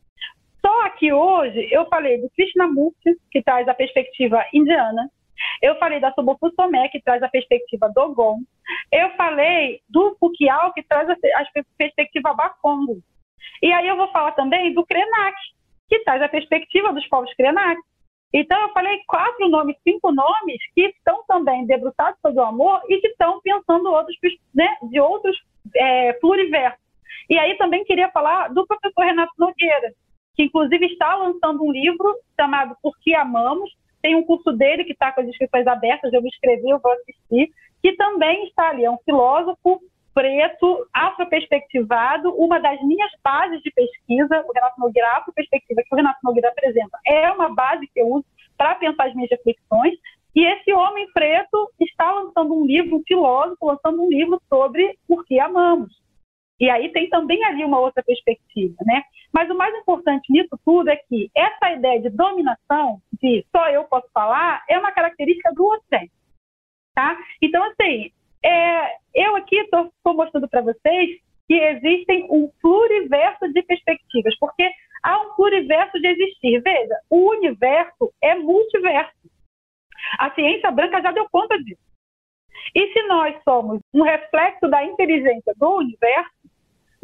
[0.64, 5.10] Só que hoje eu falei do Krishnamurti, que traz a perspectiva indiana,
[5.60, 8.38] eu falei da Sobofu Somé, que traz a perspectiva Dogon,
[8.90, 13.02] eu falei do Fukial, que traz a, a perspectiva Bakongo.
[13.62, 15.36] E aí eu vou falar também do Krenak,
[15.88, 17.78] que traz a perspectiva dos povos Krenak.
[18.32, 23.00] Então, eu falei quatro nomes, cinco nomes que estão também debruçados sobre o amor e
[23.00, 24.16] que estão pensando outros,
[24.52, 25.36] né, de outros
[25.76, 26.80] é, pluriversos.
[27.30, 29.92] E aí também queria falar do professor Renato Nogueira,
[30.34, 33.70] que inclusive está lançando um livro chamado Por que Amamos.
[34.02, 36.92] Tem um curso dele que está com as inscrições abertas, eu me inscrevi, eu vou
[36.92, 37.50] assistir,
[37.82, 39.80] que também está ali, é um filósofo
[40.14, 45.96] preto, afroperspectivado, uma das minhas bases de pesquisa, o Renato Nogueira, a afroperspectiva que o
[45.96, 48.24] Renato Nogueira apresenta, é uma base que eu uso
[48.56, 49.94] para pensar as minhas reflexões,
[50.34, 55.24] e esse homem preto está lançando um livro, um filósofo, lançando um livro sobre por
[55.24, 56.03] que amamos.
[56.60, 59.02] E aí tem também ali uma outra perspectiva, né?
[59.32, 63.84] Mas o mais importante nisso tudo é que essa ideia de dominação, de só eu
[63.84, 66.12] posso falar, é uma característica do Ocidente,
[66.94, 67.18] tá?
[67.42, 68.12] Então, assim,
[68.44, 74.70] é, eu aqui estou mostrando para vocês que existem um pluriverso de perspectivas, porque
[75.02, 76.60] há um pluriverso de existir.
[76.62, 79.12] Veja, o universo é multiverso.
[80.18, 81.83] A ciência branca já deu conta disso.
[82.74, 86.32] E se nós somos um reflexo da inteligência do universo,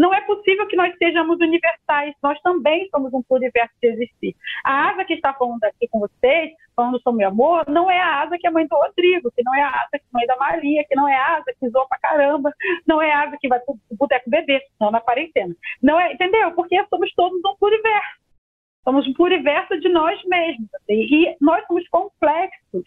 [0.00, 4.34] não é possível que nós sejamos universais, nós também somos um pluriverso de existir.
[4.64, 8.38] A asa que está falando aqui com vocês, falando sobre amor, não é a asa
[8.38, 10.86] que é mãe do Rodrigo, que não é a asa que é mãe da Maria,
[10.88, 12.50] que não é a asa que zoa pra caramba,
[12.86, 15.54] não é a asa que vai pro boteco beber, não na quarentena.
[15.82, 16.50] Não é, entendeu?
[16.52, 18.20] Porque somos todos um pluriverso.
[18.82, 20.72] Somos um pluriverso de nós mesmos.
[20.76, 22.84] Assim, e nós somos complexos.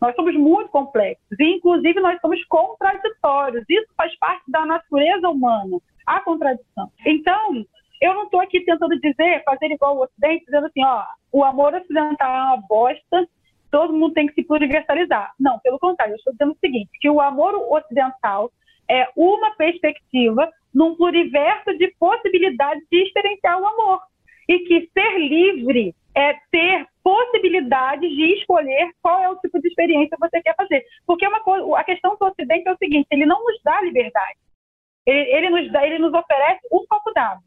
[0.00, 1.38] Nós somos muito complexos.
[1.38, 3.64] E, inclusive, nós somos contraditórios.
[3.68, 6.90] Isso faz parte da natureza humana a contradição.
[7.06, 7.64] Então,
[8.00, 11.74] eu não estou aqui tentando dizer, fazer igual o Ocidente, dizendo assim, ó, o amor
[11.74, 13.28] ocidental é uma bosta,
[13.70, 15.32] todo mundo tem que se pluriversalizar.
[15.38, 18.50] Não, pelo contrário, eu estou dizendo o seguinte, que o amor ocidental
[18.88, 24.00] é uma perspectiva num pluriverso de possibilidades de experienciar o amor.
[24.48, 30.16] E que ser livre é ter possibilidades de escolher qual é o tipo de experiência
[30.16, 30.84] que você quer fazer.
[31.06, 34.38] Porque uma coisa, a questão do Ocidente é o seguinte, ele não nos dá liberdade.
[35.06, 37.42] Ele, ele, nos, dá, ele nos oferece um copo d'água.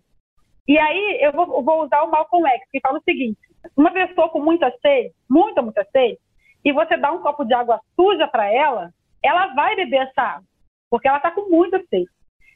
[0.68, 3.39] E aí eu vou, vou, usar o Malcolm X, que fala o seguinte:
[3.76, 6.18] uma pessoa com muita sede, muita, muita sede,
[6.64, 8.91] e você dá um copo de água suja para ela,
[9.22, 10.47] ela vai beber essa água,
[10.89, 12.10] porque ela está com muita sede.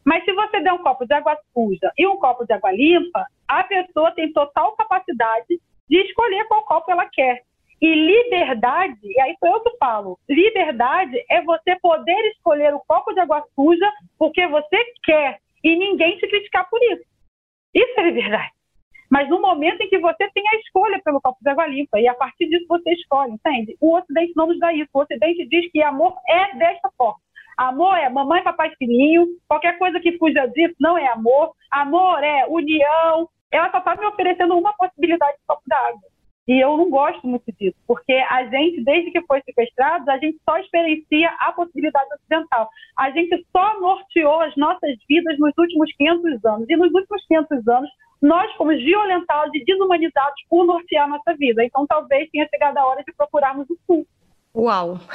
[0.05, 3.25] Mas se você der um copo de água suja e um copo de água limpa,
[3.45, 5.59] a pessoa tem total capacidade
[5.89, 7.43] de escolher qual copo ela quer.
[7.79, 13.13] E liberdade, e aí foi eu que falo, liberdade é você poder escolher o copo
[13.13, 17.03] de água suja porque você quer e ninguém te criticar por isso.
[17.73, 18.51] Isso é liberdade.
[19.09, 22.07] Mas no momento em que você tem a escolha pelo copo de água limpa, e
[22.07, 23.77] a partir disso você escolhe, entende?
[23.79, 24.89] O Ocidente não nos dá isso.
[24.93, 27.19] O Ocidente diz que amor é desta forma.
[27.57, 29.27] Amor é mamãe, papai, filhinho.
[29.47, 31.53] Qualquer coisa que fuja disso não é amor.
[31.71, 33.29] Amor é união.
[33.57, 36.01] Ela só está me oferecendo uma possibilidade de copo d'água.
[36.47, 40.39] E eu não gosto muito disso, porque a gente, desde que foi sequestrado, a gente
[40.49, 42.69] só experiencia a possibilidade ocidental.
[42.97, 46.69] A gente só norteou as nossas vidas nos últimos 500 anos.
[46.69, 47.89] E nos últimos 500 anos,
[48.21, 51.65] nós fomos violentados e desumanizados por nortear a nossa vida.
[51.65, 54.07] Então, talvez tenha chegado a hora de procurarmos o sul.
[54.57, 54.99] Uau!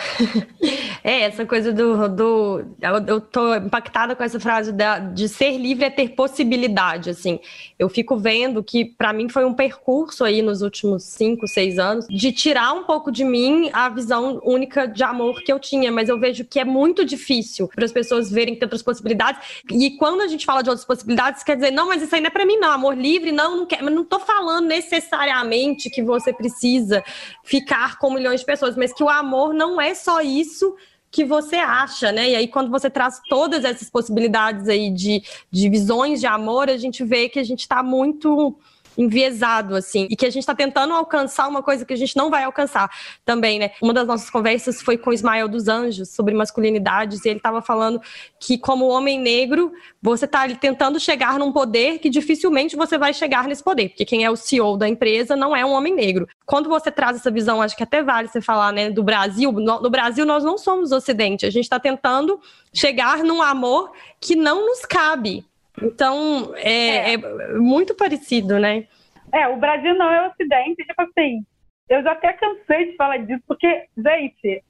[1.04, 2.08] É, essa coisa do.
[2.08, 2.64] do
[3.08, 7.40] eu, tô impactada com essa frase da, de ser livre é ter possibilidade, assim.
[7.76, 12.06] Eu fico vendo que, para mim, foi um percurso aí nos últimos cinco, seis anos
[12.08, 16.08] de tirar um pouco de mim a visão única de amor que eu tinha, mas
[16.08, 19.64] eu vejo que é muito difícil para as pessoas verem que tem outras possibilidades.
[19.68, 22.28] E quando a gente fala de outras possibilidades, quer dizer, não, mas isso aí não
[22.28, 22.70] é para mim, não.
[22.70, 23.82] Amor livre, não, não quer.
[23.82, 27.02] Mas não tô falando necessariamente que você precisa
[27.42, 30.74] ficar com milhões de pessoas, mas que o amor não é só isso
[31.10, 32.30] que você acha, né?
[32.30, 36.78] E aí, quando você traz todas essas possibilidades aí de, de visões de amor, a
[36.78, 38.58] gente vê que a gente está muito
[38.96, 42.30] enviesado, assim, e que a gente está tentando alcançar uma coisa que a gente não
[42.30, 42.90] vai alcançar
[43.24, 43.70] também, né?
[43.80, 47.62] Uma das nossas conversas foi com o Ismael dos Anjos sobre masculinidades, e ele estava
[47.62, 48.00] falando
[48.38, 53.46] que, como homem negro, você está tentando chegar num poder que dificilmente você vai chegar
[53.46, 56.28] nesse poder, porque quem é o CEO da empresa não é um homem negro.
[56.44, 59.80] Quando você traz essa visão, acho que até vale você falar, né, do Brasil, no,
[59.80, 62.40] no Brasil nós não somos ocidente, a gente está tentando
[62.72, 65.44] chegar num amor que não nos cabe,
[65.80, 67.14] então, é, é.
[67.14, 68.86] é, muito parecido, né?
[69.32, 71.44] É, o Brasil não é o Ocidente, tipo assim,
[71.88, 74.62] eu já até cansei de falar disso, porque, gente,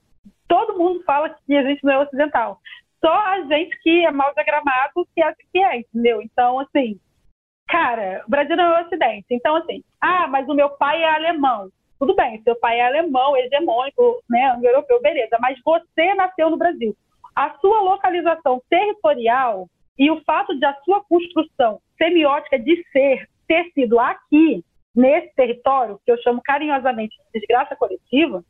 [0.46, 2.60] todo mundo fala que a gente não é ocidental.
[3.04, 6.22] Só a gente que é mal diagramado que acha que é, entendeu?
[6.22, 7.00] Então, assim,
[7.66, 9.26] cara, o Brasil não é o Ocidente.
[9.30, 11.68] Então, assim, ah, mas o meu pai é alemão.
[11.98, 15.36] Tudo bem, seu pai é alemão, hegemônico, né, europeu, beleza.
[15.40, 16.96] Mas você nasceu no Brasil.
[17.34, 19.68] A sua localização territorial
[19.98, 24.64] e o fato de a sua construção semiótica de ser ter sido aqui,
[24.94, 28.42] nesse território, que eu chamo carinhosamente de desgraça coletiva,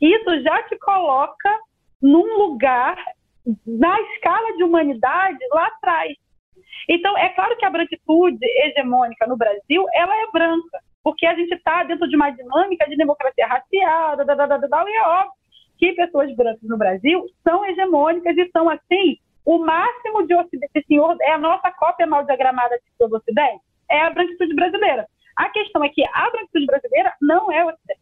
[0.00, 1.58] isso já te coloca
[2.00, 2.96] num lugar
[3.66, 6.14] na escala de humanidade lá atrás.
[6.88, 11.52] Então, é claro que a branquitude hegemônica no Brasil, ela é branca, porque a gente
[11.54, 15.32] está dentro de uma dinâmica de democracia racial, da, da, da, da, e é óbvio
[15.78, 21.16] que pessoas brancas no Brasil são hegemônicas e são, assim, o máximo de Ocidente, senhor,
[21.20, 25.06] é a nossa cópia mal diagramada de todo o Ocidente, é a branquitude brasileira.
[25.36, 28.00] A questão é que a branquitude brasileira não é Ocidente.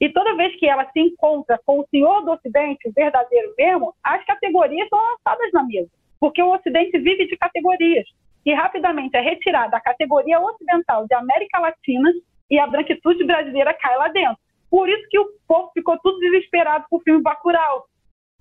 [0.00, 3.94] E toda vez que ela se encontra com o senhor do Ocidente, o verdadeiro mesmo,
[4.02, 5.90] as categorias são lançadas na mesa.
[6.20, 8.06] Porque o Ocidente vive de categorias.
[8.44, 12.10] E rapidamente é retirada a categoria ocidental de América Latina
[12.50, 14.38] e a branquitude brasileira cai lá dentro.
[14.70, 17.84] Por isso que o povo ficou tudo desesperado com o filme Bacurau,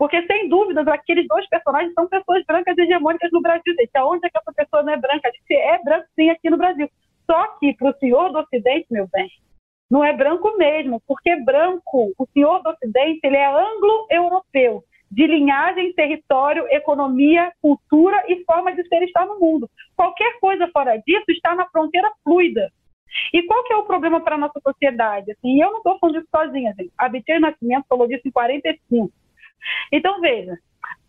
[0.02, 3.72] porque, sem dúvidas, aqueles dois personagens são pessoas brancas hegemônicas no Brasil.
[3.80, 5.30] Gente, aonde é que essa pessoa não é branca?
[5.30, 6.90] A gente é branco, sim, aqui no Brasil.
[7.30, 9.30] Só que, para o senhor do Ocidente, meu bem,
[9.92, 15.94] não é branco mesmo, porque branco, o senhor do Ocidente, ele é anglo-europeu, de linhagem,
[15.94, 19.70] território, economia, cultura e forma de ser estar no mundo.
[19.96, 22.72] Qualquer coisa fora disso está na fronteira fluida.
[23.32, 25.32] E qual que é o problema para a nossa sociedade?
[25.34, 26.74] Assim, eu não estou falando disso sozinha.
[26.76, 26.92] Gente.
[26.98, 29.21] A Nascimento falou disso em 45.
[29.92, 30.58] Então, veja,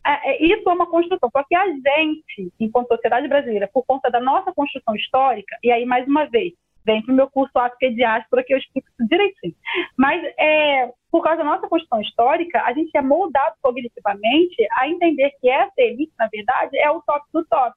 [0.05, 1.30] é, é, isso é uma construção.
[1.30, 5.84] Só que a gente, enquanto sociedade brasileira, por conta da nossa construção histórica, e aí,
[5.84, 6.53] mais uma vez,
[6.84, 9.55] vem para o meu curso África e Diáspora que eu explico isso direitinho.
[9.96, 15.30] Mas, é, por causa da nossa construção histórica, a gente é moldado cognitivamente a entender
[15.40, 17.76] que essa elite, na verdade, é o top do top.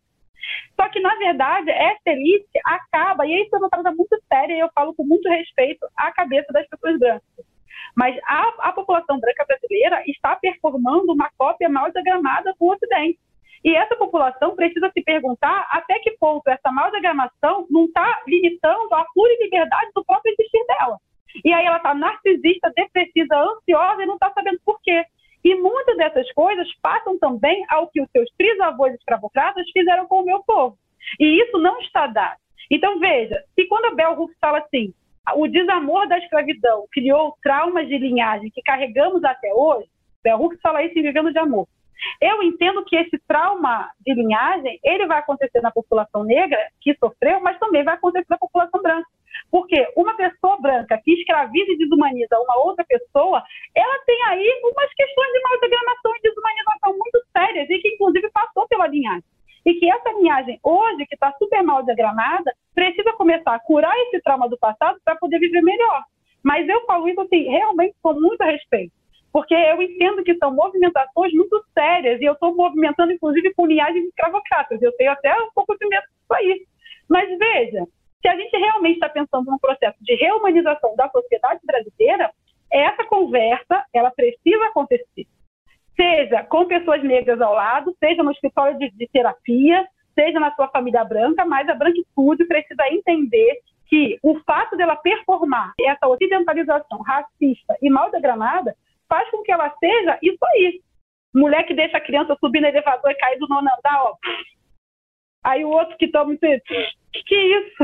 [0.75, 4.59] Só que, na verdade, essa elite acaba, e isso é uma coisa muito séria, e
[4.59, 7.54] eu falo com muito respeito à cabeça das pessoas brancas
[7.95, 13.19] mas a, a população branca brasileira está performando uma cópia mal diagramada do Ocidente.
[13.63, 18.93] E essa população precisa se perguntar até que ponto essa mal diagramação não está limitando
[18.93, 20.99] a pura liberdade do próprio existir dela.
[21.43, 25.03] E aí ela está narcisista, depressiva, ansiosa e não está sabendo por quê.
[25.43, 30.25] E muitas dessas coisas passam também ao que os seus trisavós escravocratas fizeram com o
[30.25, 30.77] meu povo.
[31.19, 32.37] E isso não está dado.
[32.69, 34.93] Então, veja, se quando a Bell Hooks fala assim,
[35.33, 39.87] o desamor da escravidão criou traumas de linhagem que carregamos até hoje,
[40.23, 41.67] Bell Hooks fala isso em Vivendo de Amor.
[42.21, 47.39] Eu entendo que esse trauma de linhagem, ele vai acontecer na população negra, que sofreu,
[47.39, 49.07] mas também vai acontecer na população branca.
[49.49, 53.43] Porque uma pessoa branca que escraviza e desumaniza uma outra pessoa,
[53.75, 58.67] ela tem aí umas questões de maldegramação e desumanização muito sérias e que, inclusive, passou
[58.67, 59.23] pela linhagem
[59.65, 64.21] e que essa linhagem hoje, que está super mal diagramada, precisa começar a curar esse
[64.21, 66.03] trauma do passado para poder viver melhor.
[66.43, 68.93] Mas eu falo isso assim, realmente com muito respeito,
[69.33, 74.05] porque eu entendo que são movimentações muito sérias e eu estou movimentando, inclusive, com linhagens
[74.05, 74.79] escravocratas.
[74.81, 76.61] Eu tenho até um pouco de medo disso aí.
[77.09, 77.85] Mas veja,
[78.21, 82.31] se a gente realmente está pensando num processo de reumanização da sociedade brasileira,
[82.71, 85.27] essa conversa ela precisa acontecer
[85.95, 90.67] seja com pessoas negras ao lado, seja no escritório de, de terapia, seja na sua
[90.69, 97.77] família branca, mas a branquitude precisa entender que o fato dela performar essa ocidentalização racista
[97.81, 98.75] e mal diagramada
[99.07, 100.81] faz com que ela seja isso aí.
[101.33, 104.15] Mulher que deixa a criança subir no elevador e cair do nono andar, ó.
[105.43, 106.61] Aí o outro que toma que
[107.25, 107.83] que é isso?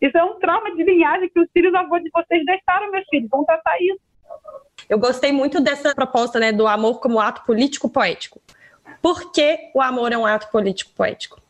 [0.00, 3.28] Isso é um trauma de linhagem que os filhos avós de vocês deixaram, meus filhos.
[3.30, 4.00] Vão tratar isso.
[4.88, 8.40] Eu gostei muito dessa proposta, né, do amor como ato político poético.
[9.00, 11.40] Por que o amor é um ato político poético?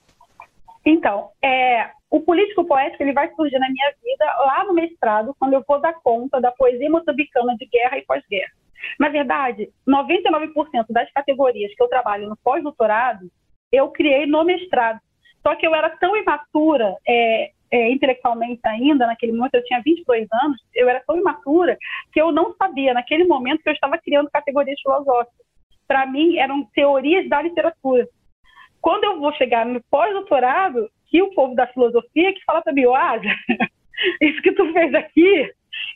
[0.85, 5.55] Então, é, o político poético ele vai surgir na minha vida lá no mestrado, quando
[5.55, 8.53] eu vou dar conta da poesia moçambicana de guerra e pós-guerra.
[8.99, 13.30] Na verdade, 99% das categorias que eu trabalho no pós-doutorado,
[13.72, 15.01] eu criei no mestrado.
[15.43, 20.29] Só que eu era tão imatura é, é, intelectualmente ainda, naquele momento eu tinha 22
[20.45, 21.77] anos, eu era tão imatura
[22.12, 25.45] que eu não sabia, naquele momento, que eu estava criando categorias filosóficas.
[25.89, 28.07] Para mim, eram teorias da literatura.
[28.81, 32.85] Quando eu vou chegar no pós-doutorado, que o povo da filosofia que fala para mim,
[32.95, 33.25] Asa,
[34.22, 35.53] isso que tu fez aqui,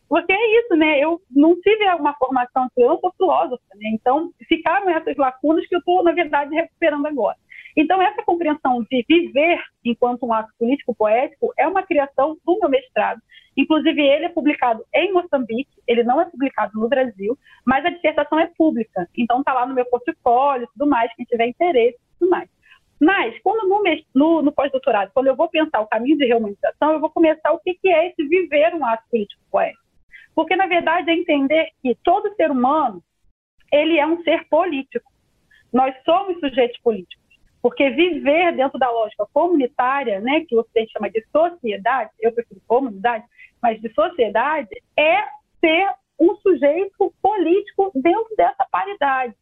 [0.08, 0.98] porque é isso, né?
[0.98, 3.90] Eu não tive uma formação, eu sou filósofa, né?
[3.92, 7.36] Então, ficaram essas lacunas que eu estou, na verdade, recuperando agora.
[7.76, 13.20] Então, essa compreensão de viver enquanto um ato político-poético é uma criação do meu mestrado.
[13.56, 18.38] Inclusive, ele é publicado em Moçambique, ele não é publicado no Brasil, mas a dissertação
[18.38, 19.08] é pública.
[19.16, 22.48] Então, está lá no meu portfólio e tudo mais, quem tiver interesse e tudo mais.
[23.00, 23.82] Mas, quando no,
[24.14, 27.60] no, no pós-doutorado, quando eu vou pensar o caminho de reumanização, eu vou começar o
[27.60, 29.84] que, que é esse viver um ato político-poético.
[30.34, 33.02] Porque, na verdade, é entender que todo ser humano,
[33.72, 35.10] ele é um ser político.
[35.72, 37.17] Nós somos sujeitos políticos.
[37.60, 43.24] Porque viver dentro da lógica comunitária, né, que você chama de sociedade, eu prefiro comunidade,
[43.60, 45.24] mas de sociedade, é
[45.60, 49.34] ser um sujeito político dentro dessa paridade,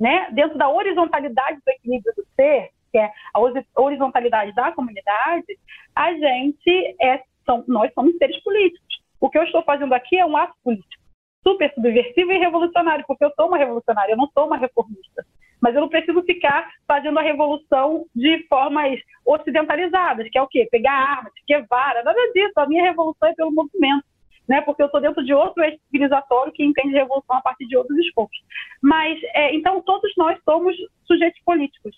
[0.00, 0.30] né?
[0.32, 3.40] dentro da horizontalidade do equilíbrio do ser, que é a
[3.80, 5.58] horizontalidade da comunidade,
[5.94, 8.86] a gente é, são, nós somos seres políticos.
[9.20, 11.02] O que eu estou fazendo aqui é um ato político,
[11.42, 15.24] super subversivo e revolucionário, porque eu sou uma revolucionária, eu não sou uma reformista
[15.60, 20.68] mas eu não preciso ficar fazendo a revolução de formas ocidentalizadas, que é o quê?
[20.70, 22.52] Pegar armas, Guevara, nada disso.
[22.56, 24.04] A minha revolução é pelo movimento,
[24.48, 24.60] né?
[24.60, 28.36] Porque eu estou dentro de outro civilizatório que entende revolução a partir de outros escopos.
[28.82, 31.96] Mas, é, então, todos nós somos sujeitos políticos.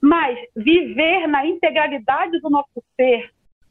[0.00, 3.30] Mas viver na integralidade do nosso ser,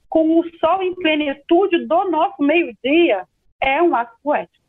[0.09, 3.25] com o sol em plenitude do nosso meio-dia,
[3.61, 4.63] é um ato poético.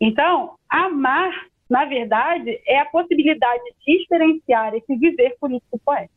[0.00, 6.14] Então, amar na verdade, é a possibilidade de experienciar esse viver político poético.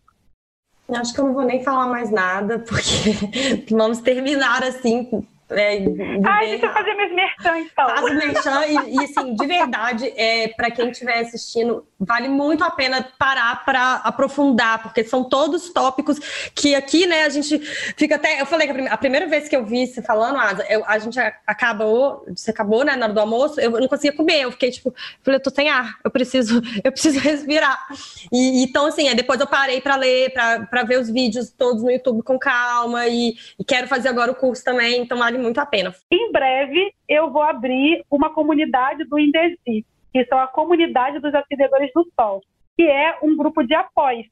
[0.90, 5.84] Acho que eu não vou nem falar mais nada, porque vamos terminar assim é,
[6.26, 7.90] Ai, deixa eu fazer meus merchan, então.
[7.90, 12.72] Faz merchan e, e, assim, de verdade, é, para quem estiver assistindo, vale muito a
[12.72, 16.20] pena parar para aprofundar, porque são todos tópicos
[16.56, 17.60] que aqui, né, a gente
[17.98, 18.42] fica até.
[18.42, 21.20] Eu falei que a primeira vez que eu vi você falando, Asa, eu, a gente
[21.46, 24.94] acabou, você acabou, né, na hora do almoço, eu não conseguia comer, eu fiquei tipo,
[25.24, 27.88] falei, eu tô sem ar, eu preciso, eu preciso respirar.
[28.32, 32.24] E, então, assim, depois eu parei para ler, para ver os vídeos todos no YouTube
[32.24, 35.94] com calma, e, e quero fazer agora o curso também, então vale muito a pena.
[36.12, 41.92] Em breve, eu vou abrir uma comunidade do Indesi, que são a comunidade dos acendedores
[41.94, 42.42] do sol,
[42.76, 44.26] que é um grupo de apoio,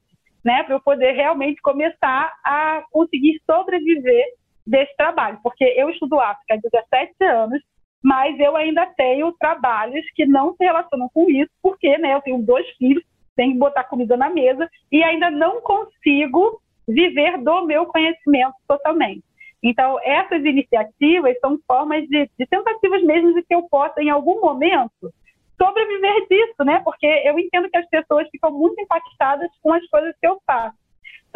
[0.44, 4.24] né, para eu poder realmente começar a conseguir sobreviver
[4.66, 7.62] desse trabalho, porque eu estudo África há 17 anos,
[8.02, 12.42] mas eu ainda tenho trabalhos que não se relacionam com isso, porque né, eu tenho
[12.42, 13.04] dois filhos,
[13.36, 19.22] tenho que botar comida na mesa e ainda não consigo viver do meu conhecimento totalmente.
[19.62, 24.40] Então, essas iniciativas são formas de, de tentativas mesmo de que eu possa, em algum
[24.40, 25.12] momento,
[25.60, 26.80] sobreviver disso, né?
[26.82, 30.76] Porque eu entendo que as pessoas ficam muito impactadas com as coisas que eu faço.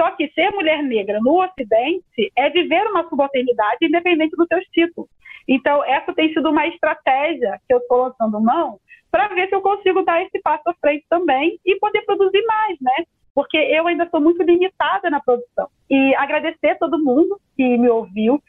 [0.00, 5.08] Só que ser mulher negra no Ocidente é viver uma subalternidade independente dos seus títulos.
[5.46, 9.60] Então, essa tem sido uma estratégia que eu estou lançando mão para ver se eu
[9.60, 13.04] consigo dar esse passo à frente também e poder produzir mais, né?
[13.34, 15.68] porque eu ainda sou muito limitada na produção.
[15.90, 18.42] E agradecer a todo mundo que me ouviu.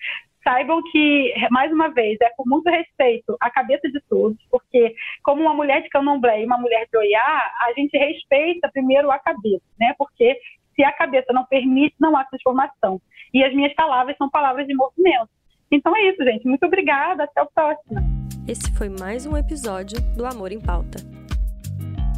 [0.43, 5.41] Saibam que, mais uma vez, é com muito respeito à cabeça de todos, porque como
[5.41, 9.65] uma mulher de candomblé e uma mulher de oiá, a gente respeita primeiro a cabeça,
[9.79, 9.95] né?
[9.97, 10.39] Porque
[10.75, 13.01] se a cabeça não permite, não há transformação.
[13.33, 15.29] E as minhas palavras são palavras de movimento.
[15.71, 16.47] Então é isso, gente.
[16.47, 17.23] Muito obrigada.
[17.23, 17.99] Até o próximo.
[18.47, 20.99] Esse foi mais um episódio do Amor em Pauta.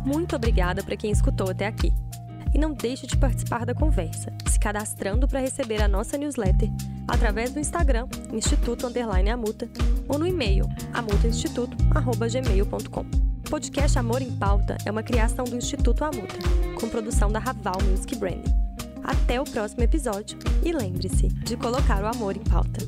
[0.06, 1.90] Muito obrigada para quem escutou até aqui.
[2.54, 6.70] E não deixe de participar da conversa, se cadastrando para receber a nossa newsletter
[7.08, 9.70] através do Instagram, Instituto Underline Amuta,
[10.08, 13.02] ou no e-mail, amutainstituto.gmail.com.
[13.02, 16.36] O podcast Amor em Pauta é uma criação do Instituto Amuta,
[16.80, 18.54] com produção da Raval Music Branding.
[19.04, 22.82] Até o próximo episódio e lembre-se de colocar o amor em pauta.